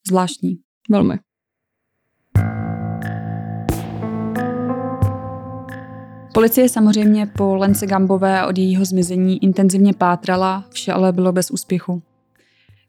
Zvláštní. 0.08 0.56
Velmi. 0.90 1.18
Policie 6.34 6.68
samozřejmě 6.68 7.26
po 7.26 7.56
Lence 7.56 7.86
Gambové 7.86 8.46
od 8.46 8.58
jejího 8.58 8.84
zmizení 8.84 9.42
intenzivně 9.44 9.92
pátrala, 9.92 10.64
vše 10.70 10.92
ale 10.92 11.12
bylo 11.12 11.32
bez 11.32 11.50
úspěchu. 11.50 12.02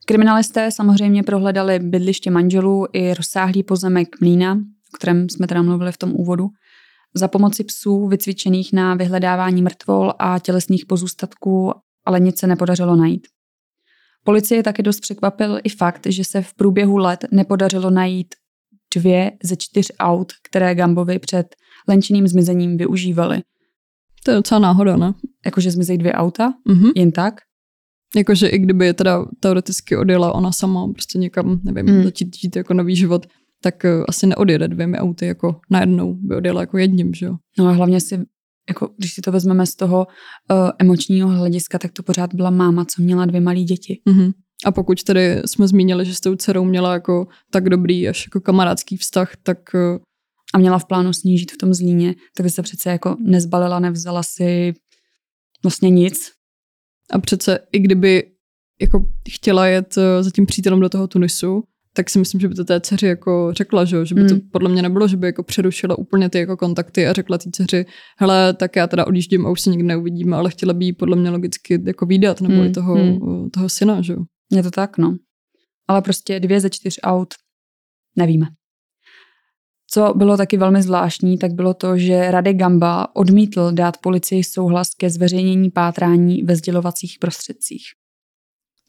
Kriminalisté 0.06 0.72
samozřejmě 0.72 1.24
prohledali 1.24 1.80
bydliště 1.80 2.32
manželů 2.32 2.86
i 2.94 3.14
rozsáhlý 3.14 3.64
pozemek 3.64 4.22
mlína, 4.22 4.54
o 4.94 4.98
kterém 4.98 5.30
jsme 5.30 5.48
teda 5.48 5.62
mluvili 5.62 5.92
v 5.92 5.98
tom 5.98 6.12
úvodu, 6.14 6.48
za 7.14 7.28
pomoci 7.28 7.64
psů 7.64 8.08
vycvičených 8.08 8.74
na 8.74 8.96
vyhledávání 8.96 9.62
mrtvol 9.62 10.14
a 10.20 10.40
tělesných 10.40 10.86
pozůstatků, 10.86 11.74
ale 12.06 12.20
nic 12.20 12.40
se 12.40 12.48
nepodařilo 12.48 12.96
najít. 12.96 13.28
Policie 14.24 14.64
také 14.64 14.84
dost 14.84 15.00
překvapil 15.00 15.60
i 15.64 15.70
fakt, 15.70 16.08
že 16.10 16.24
se 16.24 16.42
v 16.42 16.54
průběhu 16.54 16.98
let 16.98 17.26
nepodařilo 17.32 17.90
najít 17.90 18.36
dvě 18.96 19.32
ze 19.44 19.56
čtyř 19.56 19.92
aut, 20.00 20.34
které 20.44 20.76
Gambovi 20.76 21.20
před 21.20 21.56
lenčiným 21.88 22.28
zmizením 22.28 22.78
využívali. 22.78 23.42
To 24.24 24.32
je 24.32 24.36
docela 24.36 24.60
náhoda, 24.60 24.98
ne? 24.98 25.14
Jakože 25.46 25.72
zmizejí 25.72 25.98
dvě 25.98 26.14
auta, 26.14 26.54
mm-hmm. 26.70 26.92
jen 26.96 27.12
tak? 27.12 27.34
Jakože 28.16 28.48
i 28.48 28.60
kdyby 28.60 28.86
je 28.86 28.94
teda 28.94 29.26
teoreticky 29.40 29.98
odjela 29.98 30.34
ona 30.34 30.52
sama 30.52 30.88
prostě 30.94 31.20
někam, 31.20 31.60
nevím, 31.64 31.96
mm. 31.96 32.04
začít 32.04 32.36
žít 32.38 32.56
jako 32.56 32.74
nový 32.74 32.96
život, 32.96 33.26
tak 33.62 33.76
uh, 33.84 34.04
asi 34.10 34.28
neodjede 34.28 34.68
dvěmi 34.68 34.98
auty 34.98 35.26
jako 35.26 35.60
najednou, 35.72 36.14
by 36.14 36.36
odjela 36.36 36.62
jako 36.62 36.78
jedním, 36.78 37.14
že 37.14 37.26
jo? 37.26 37.36
No 37.60 37.68
a 37.68 37.72
hlavně 37.72 38.02
si, 38.02 38.20
jako 38.70 38.90
když 38.98 39.14
si 39.14 39.22
to 39.22 39.32
vezmeme 39.32 39.66
z 39.66 39.76
toho 39.76 40.08
uh, 40.52 40.70
emočního 40.80 41.30
hlediska, 41.30 41.80
tak 41.80 41.92
to 41.92 42.04
pořád 42.04 42.34
byla 42.34 42.50
máma, 42.50 42.86
co 42.86 43.02
měla 43.02 43.26
dvě 43.26 43.42
malé 43.42 43.60
děti. 43.60 44.02
Mm-hmm. 44.10 44.32
A 44.66 44.72
pokud 44.72 45.04
tedy 45.04 45.42
jsme 45.46 45.68
zmínili, 45.68 46.06
že 46.06 46.16
s 46.16 46.20
tou 46.20 46.36
dcerou 46.36 46.66
měla 46.66 46.94
jako 46.94 47.28
tak 47.52 47.70
dobrý 47.70 48.10
až 48.10 48.26
jako 48.28 48.42
kamarádský 48.42 48.98
vztah, 48.98 49.32
tak 49.44 49.58
uh, 49.74 49.98
a 50.56 50.58
měla 50.58 50.80
v 50.80 50.86
plánu 50.86 51.14
snížit 51.14 51.52
v 51.52 51.58
tom 51.58 51.74
zlíně, 51.74 52.16
tak 52.38 52.44
by 52.44 52.50
se 52.50 52.62
přece 52.62 52.90
jako 52.90 53.16
nezbalila, 53.20 53.80
nevzala 53.80 54.24
si 54.24 54.74
vlastně 55.64 55.90
nic. 55.90 56.32
A 57.12 57.20
přece 57.20 57.60
i 57.72 57.80
kdyby 57.80 58.24
jako 58.82 59.06
chtěla 59.30 59.68
jet 59.68 59.98
eh, 59.98 60.24
za 60.24 60.32
tím 60.32 60.46
přítelem 60.46 60.80
do 60.80 60.90
toho 60.90 61.08
Tunisu, 61.08 61.64
tak 61.94 62.10
si 62.10 62.20
myslím, 62.20 62.42
že 62.42 62.48
by 62.48 62.56
to 62.56 62.64
té 62.64 62.82
dceři 62.82 63.08
jako 63.08 63.50
řekla, 63.54 63.86
že, 63.86 64.06
že 64.06 64.16
by 64.16 64.26
to 64.28 64.34
mm. 64.34 64.42
podle 64.52 64.70
mě 64.70 64.82
nebylo, 64.82 65.08
že 65.08 65.18
by 65.18 65.28
jako 65.28 65.44
přerušila 65.44 65.98
úplně 65.98 66.30
ty 66.30 66.40
jako 66.40 66.58
kontakty 66.58 67.08
a 67.08 67.14
řekla 67.14 67.38
té 67.38 67.50
dceři, 67.52 67.86
hele, 68.18 68.54
tak 68.54 68.76
já 68.76 68.88
teda 68.88 69.08
odjíždím 69.08 69.46
a 69.46 69.52
už 69.52 69.62
se 69.62 69.70
nikdy 69.70 69.88
neuvidíme, 69.88 70.38
ale 70.38 70.50
chtěla 70.50 70.74
by 70.74 70.86
jí 70.86 70.94
podle 70.94 71.16
mě 71.16 71.30
logicky 71.30 71.84
jako 71.86 72.06
výdat, 72.06 72.42
nebo 72.42 72.56
mm. 72.56 72.66
i 72.66 72.72
toho, 72.72 72.96
mm. 72.96 73.50
toho 73.50 73.70
syna, 73.70 74.02
že 74.02 74.16
Je 74.52 74.64
to 74.64 74.72
tak, 74.72 74.98
no. 74.98 75.16
Ale 75.88 76.02
prostě 76.02 76.40
dvě 76.40 76.60
ze 76.62 76.70
čtyř 76.70 77.00
aut 77.04 77.34
nevíme. 78.18 78.46
Co 79.92 80.14
bylo 80.16 80.38
taky 80.38 80.58
velmi 80.58 80.82
zvláštní, 80.82 81.38
tak 81.38 81.54
bylo 81.54 81.74
to, 81.74 81.98
že 81.98 82.32
Radek 82.32 82.58
Gamba 82.58 83.16
odmítl 83.16 83.72
dát 83.72 83.98
policii 83.98 84.44
souhlas 84.44 84.90
ke 84.98 85.10
zveřejnění 85.10 85.72
pátrání 85.72 86.44
ve 86.44 86.56
sdělovacích 86.56 87.18
prostředcích. 87.20 87.84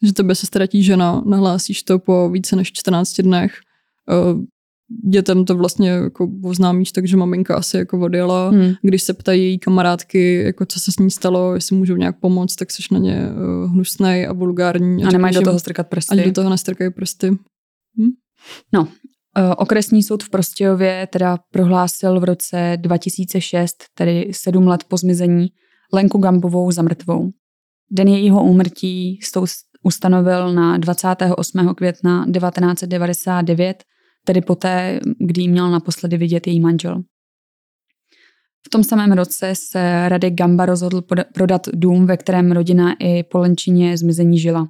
Že 0.02 0.12
tebe 0.12 0.34
se 0.34 0.46
ztratí 0.46 0.82
žena, 0.82 1.22
nahlásíš 1.26 1.82
to 1.82 1.98
po 1.98 2.30
více 2.30 2.56
než 2.56 2.72
14 2.72 3.22
dnech, 3.22 3.52
eh, 4.10 4.46
dětem 5.10 5.44
to 5.44 5.54
vlastně 5.54 5.88
jako 5.90 6.30
oznámíš, 6.44 6.92
takže 6.92 7.16
maminka 7.16 7.56
asi 7.56 7.76
jako 7.76 8.00
odjela. 8.00 8.48
Hmm. 8.48 8.72
Když 8.82 9.02
se 9.02 9.14
ptají 9.14 9.42
její 9.42 9.58
kamarádky, 9.58 10.42
jako 10.42 10.66
co 10.66 10.80
se 10.80 10.92
s 10.92 10.98
ní 10.98 11.10
stalo, 11.10 11.54
jestli 11.54 11.76
můžou 11.76 11.96
nějak 11.96 12.20
pomoct, 12.20 12.56
tak 12.56 12.70
jsi 12.70 12.82
na 12.90 12.98
ně 12.98 13.28
uh, 13.28 13.72
hnusnej 13.72 14.26
a 14.26 14.32
vulgární. 14.32 15.04
A, 15.04 15.08
a 15.08 15.10
nemají 15.10 15.34
do 15.34 15.40
toho 15.40 15.58
strkat 15.58 15.88
prsty. 15.88 16.20
A 16.20 16.24
do 16.24 16.32
toho 16.32 16.50
nestrkají 16.50 16.90
prsty. 16.90 17.30
Hm? 17.98 18.10
No, 18.72 18.88
Eh, 18.88 19.15
okresní 19.56 20.02
soud 20.02 20.22
v 20.22 20.30
Prostějově 20.30 21.08
teda 21.12 21.38
prohlásil 21.50 22.20
v 22.20 22.24
roce 22.24 22.76
2006, 22.76 23.74
tedy 23.94 24.30
sedm 24.32 24.66
let 24.66 24.84
po 24.88 24.96
zmizení, 24.96 25.48
Lenku 25.92 26.18
Gambovou 26.18 26.70
za 26.70 26.82
mrtvou. 26.82 27.30
Den 27.90 28.08
jejího 28.08 28.44
úmrtí 28.44 29.18
ustanovil 29.82 30.52
na 30.52 30.78
28. 30.78 31.74
května 31.74 32.26
1999, 32.32 33.84
tedy 34.24 34.40
poté, 34.40 35.00
kdy 35.18 35.42
ji 35.42 35.48
měl 35.48 35.70
naposledy 35.70 36.16
vidět 36.16 36.46
její 36.46 36.60
manžel. 36.60 37.02
V 38.66 38.70
tom 38.70 38.84
samém 38.84 39.12
roce 39.12 39.52
se 39.54 40.08
Radek 40.08 40.34
Gamba 40.34 40.66
rozhodl 40.66 41.02
prodat 41.34 41.68
dům, 41.74 42.06
ve 42.06 42.16
kterém 42.16 42.52
rodina 42.52 42.94
i 43.00 43.22
po 43.22 43.38
Lenčině 43.38 43.98
zmizení 43.98 44.38
žila. 44.38 44.68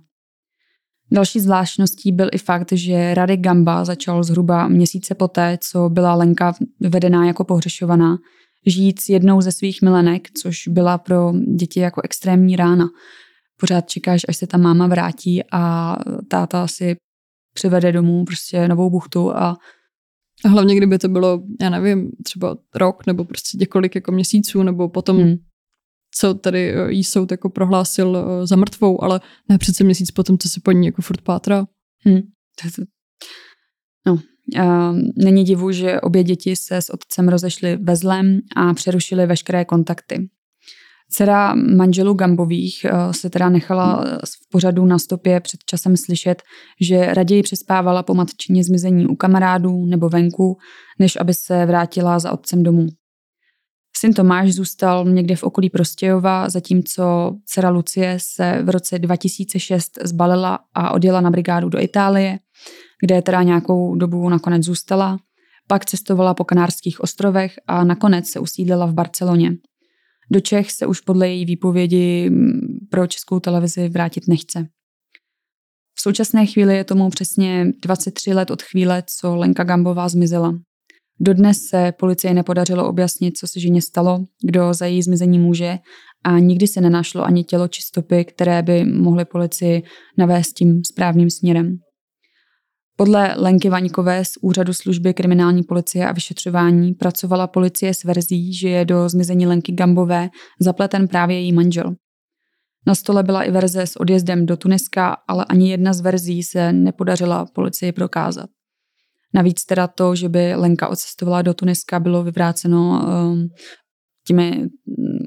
Další 1.12 1.40
zvláštností 1.40 2.12
byl 2.12 2.28
i 2.32 2.38
fakt, 2.38 2.72
že 2.72 3.14
Radek 3.14 3.40
Gamba 3.40 3.84
začal 3.84 4.22
zhruba 4.22 4.68
měsíce 4.68 5.14
poté, 5.14 5.58
co 5.60 5.88
byla 5.88 6.14
Lenka 6.14 6.54
vedená 6.80 7.26
jako 7.26 7.44
pohřešovaná, 7.44 8.18
žít 8.66 9.00
s 9.00 9.08
jednou 9.08 9.40
ze 9.40 9.52
svých 9.52 9.82
milenek, 9.82 10.28
což 10.42 10.68
byla 10.68 10.98
pro 10.98 11.32
děti 11.56 11.80
jako 11.80 12.00
extrémní 12.04 12.56
rána. 12.56 12.88
Pořád 13.60 13.88
čekáš, 13.88 14.22
až 14.28 14.36
se 14.36 14.46
ta 14.46 14.58
máma 14.58 14.86
vrátí 14.86 15.42
a 15.52 15.96
táta 16.28 16.66
si 16.66 16.96
přivede 17.54 17.92
domů 17.92 18.24
prostě 18.24 18.68
novou 18.68 18.90
buchtu 18.90 19.36
a 19.36 19.56
a 20.44 20.48
hlavně, 20.48 20.76
kdyby 20.76 20.98
to 20.98 21.08
bylo, 21.08 21.42
já 21.60 21.70
nevím, 21.70 22.10
třeba 22.24 22.56
rok 22.74 23.06
nebo 23.06 23.24
prostě 23.24 23.58
několik 23.58 23.94
jako 23.94 24.12
měsíců, 24.12 24.62
nebo 24.62 24.88
potom 24.88 25.16
hmm 25.16 25.36
co 26.16 26.34
tady 26.34 26.74
eh, 26.74 26.92
jí 26.92 27.04
soud 27.04 27.30
jako 27.30 27.50
prohlásil 27.50 28.16
eh, 28.16 28.46
za 28.46 28.56
mrtvou, 28.56 29.04
ale 29.04 29.20
ne 29.48 29.58
přece 29.58 29.84
měsíc 29.84 30.10
potom, 30.10 30.38
co 30.38 30.48
se 30.48 30.60
po 30.64 30.72
ní 30.72 30.86
jako 30.86 31.02
furt 31.02 31.20
pátrá. 31.20 31.66
Hmm. 32.04 32.20
No, 34.06 34.18
není 35.16 35.44
divu, 35.44 35.72
že 35.72 36.00
obě 36.00 36.24
děti 36.24 36.56
se 36.56 36.76
s 36.76 36.90
otcem 36.90 37.28
rozešly 37.28 37.76
ve 37.76 37.96
zlem 37.96 38.40
a 38.56 38.74
přerušily 38.74 39.26
veškeré 39.26 39.64
kontakty. 39.64 40.28
Dcera 41.10 41.54
manželů 41.54 42.14
Gambových 42.14 42.86
uh, 42.92 43.12
se 43.12 43.30
teda 43.30 43.48
nechala 43.48 44.04
v 44.24 44.50
pořadu 44.50 44.86
na 44.86 44.98
stopě 44.98 45.40
před 45.40 45.60
časem 45.66 45.96
slyšet, 45.96 46.42
že 46.80 47.14
raději 47.14 47.42
přespávala 47.42 48.02
po 48.02 48.14
matčině 48.14 48.64
zmizení 48.64 49.06
u 49.06 49.16
kamarádů 49.16 49.86
nebo 49.86 50.08
venku, 50.08 50.56
než 50.98 51.16
aby 51.16 51.34
se 51.34 51.66
vrátila 51.66 52.18
za 52.18 52.32
otcem 52.32 52.62
domů. 52.62 52.86
Syn 53.98 54.14
Tomáš 54.14 54.52
zůstal 54.52 55.04
někde 55.04 55.36
v 55.36 55.42
okolí 55.42 55.70
Prostějova, 55.70 56.48
zatímco 56.48 57.36
dcera 57.44 57.70
Lucie 57.70 58.18
se 58.20 58.62
v 58.62 58.68
roce 58.68 58.98
2006 58.98 59.98
zbalila 60.04 60.58
a 60.74 60.90
odjela 60.90 61.20
na 61.20 61.30
brigádu 61.30 61.68
do 61.68 61.80
Itálie, 61.80 62.38
kde 63.00 63.22
teda 63.22 63.42
nějakou 63.42 63.94
dobu 63.94 64.28
nakonec 64.28 64.62
zůstala. 64.62 65.18
Pak 65.68 65.84
cestovala 65.84 66.34
po 66.34 66.44
Kanárských 66.44 67.00
ostrovech 67.00 67.54
a 67.66 67.84
nakonec 67.84 68.26
se 68.28 68.40
usídlila 68.40 68.86
v 68.86 68.94
Barceloně. 68.94 69.52
Do 70.30 70.40
Čech 70.40 70.72
se 70.72 70.86
už 70.86 71.00
podle 71.00 71.28
její 71.28 71.44
výpovědi 71.44 72.30
mm, 72.30 72.60
pro 72.90 73.06
českou 73.06 73.40
televizi 73.40 73.88
vrátit 73.88 74.28
nechce. 74.28 74.66
V 75.98 76.02
současné 76.02 76.46
chvíli 76.46 76.76
je 76.76 76.84
tomu 76.84 77.10
přesně 77.10 77.66
23 77.82 78.34
let 78.34 78.50
od 78.50 78.62
chvíle, 78.62 79.02
co 79.06 79.36
Lenka 79.36 79.64
Gambová 79.64 80.08
zmizela. 80.08 80.54
Dodnes 81.20 81.62
se 81.62 81.92
policii 81.92 82.34
nepodařilo 82.34 82.88
objasnit, 82.88 83.38
co 83.38 83.46
se 83.46 83.60
ženě 83.60 83.82
stalo, 83.82 84.24
kdo 84.42 84.74
za 84.74 84.86
její 84.86 85.02
zmizení 85.02 85.38
může 85.38 85.78
a 86.24 86.38
nikdy 86.38 86.66
se 86.66 86.80
nenašlo 86.80 87.24
ani 87.24 87.44
tělo 87.44 87.68
či 87.68 87.82
stopy, 87.82 88.24
které 88.24 88.62
by 88.62 88.84
mohly 88.84 89.24
policii 89.24 89.82
navést 90.18 90.52
tím 90.52 90.80
správným 90.84 91.30
směrem. 91.30 91.78
Podle 92.96 93.34
Lenky 93.36 93.70
Vaňkové 93.70 94.24
z 94.24 94.30
Úřadu 94.42 94.72
služby 94.72 95.14
kriminální 95.14 95.62
policie 95.62 96.08
a 96.08 96.12
vyšetřování 96.12 96.94
pracovala 96.94 97.46
policie 97.46 97.94
s 97.94 98.04
verzí, 98.04 98.54
že 98.54 98.68
je 98.68 98.84
do 98.84 99.08
zmizení 99.08 99.46
Lenky 99.46 99.72
Gambové 99.72 100.28
zapleten 100.60 101.08
právě 101.08 101.40
její 101.40 101.52
manžel. 101.52 101.94
Na 102.86 102.94
stole 102.94 103.22
byla 103.22 103.42
i 103.42 103.50
verze 103.50 103.82
s 103.82 103.96
odjezdem 103.96 104.46
do 104.46 104.56
Tuniska, 104.56 105.16
ale 105.28 105.44
ani 105.48 105.70
jedna 105.70 105.92
z 105.92 106.00
verzí 106.00 106.42
se 106.42 106.72
nepodařila 106.72 107.46
policii 107.54 107.92
prokázat. 107.92 108.50
Navíc 109.36 109.64
teda 109.64 109.86
to, 109.86 110.16
že 110.16 110.28
by 110.28 110.54
Lenka 110.54 110.88
odcestovala 110.88 111.42
do 111.42 111.54
Tuniska, 111.54 112.00
bylo 112.00 112.24
vyvráceno 112.24 113.04
um, 113.30 113.48
těmi 114.26 114.50
mm, 114.50 114.68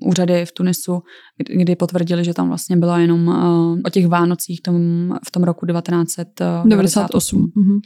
úřady 0.10 0.46
v 0.46 0.52
Tunisu, 0.52 1.00
kdy 1.56 1.76
potvrdili, 1.76 2.26
že 2.26 2.34
tam 2.34 2.48
vlastně 2.48 2.78
byla 2.78 3.00
jenom 3.00 3.28
uh, 3.28 3.80
o 3.86 3.90
těch 3.90 4.08
Vánocích 4.08 4.62
tom, 4.62 4.76
v 5.28 5.32
tom 5.32 5.44
roku 5.44 5.66
1998. 5.66 7.42
Mm-hmm. 7.42 7.80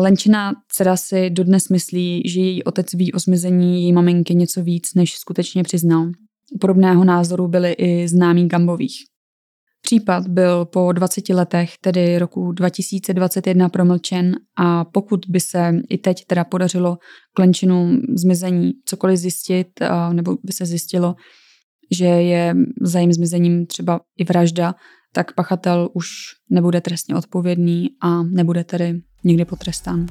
Lenčina 0.00 0.52
dcera 0.68 0.96
si 0.96 1.30
dodnes 1.30 1.68
myslí, 1.68 2.22
že 2.26 2.40
její 2.40 2.64
otec 2.64 2.94
ví 2.94 3.12
o 3.12 3.18
zmizení 3.18 3.82
její 3.82 3.92
maminky 3.92 4.34
něco 4.34 4.62
víc, 4.62 4.94
než 4.94 5.18
skutečně 5.18 5.62
přiznal. 5.62 6.10
Podobného 6.60 7.04
názoru 7.04 7.48
byli 7.48 7.72
i 7.72 8.08
známí 8.08 8.48
Gambových. 8.48 9.04
Případ 9.82 10.28
byl 10.28 10.64
po 10.64 10.92
20 10.92 11.28
letech, 11.28 11.78
tedy 11.80 12.18
roku 12.18 12.52
2021, 12.52 13.68
promlčen 13.68 14.36
a 14.56 14.84
pokud 14.84 15.20
by 15.28 15.40
se 15.40 15.72
i 15.88 15.98
teď 15.98 16.24
teda 16.26 16.44
podařilo 16.44 16.98
k 17.34 17.38
Lenčinu 17.38 17.98
zmizení 18.14 18.72
cokoliv 18.84 19.18
zjistit, 19.18 19.68
nebo 20.12 20.36
by 20.44 20.52
se 20.52 20.66
zjistilo, 20.66 21.14
že 21.90 22.04
je 22.04 22.54
za 22.80 22.98
jejím 22.98 23.12
zmizením 23.12 23.66
třeba 23.66 24.00
i 24.18 24.24
vražda, 24.24 24.74
tak 25.12 25.34
pachatel 25.34 25.88
už 25.94 26.06
nebude 26.50 26.80
trestně 26.80 27.14
odpovědný 27.14 27.88
a 28.02 28.22
nebude 28.22 28.64
tedy 28.64 29.00
nikdy 29.24 29.44
potrestán. 29.44 30.06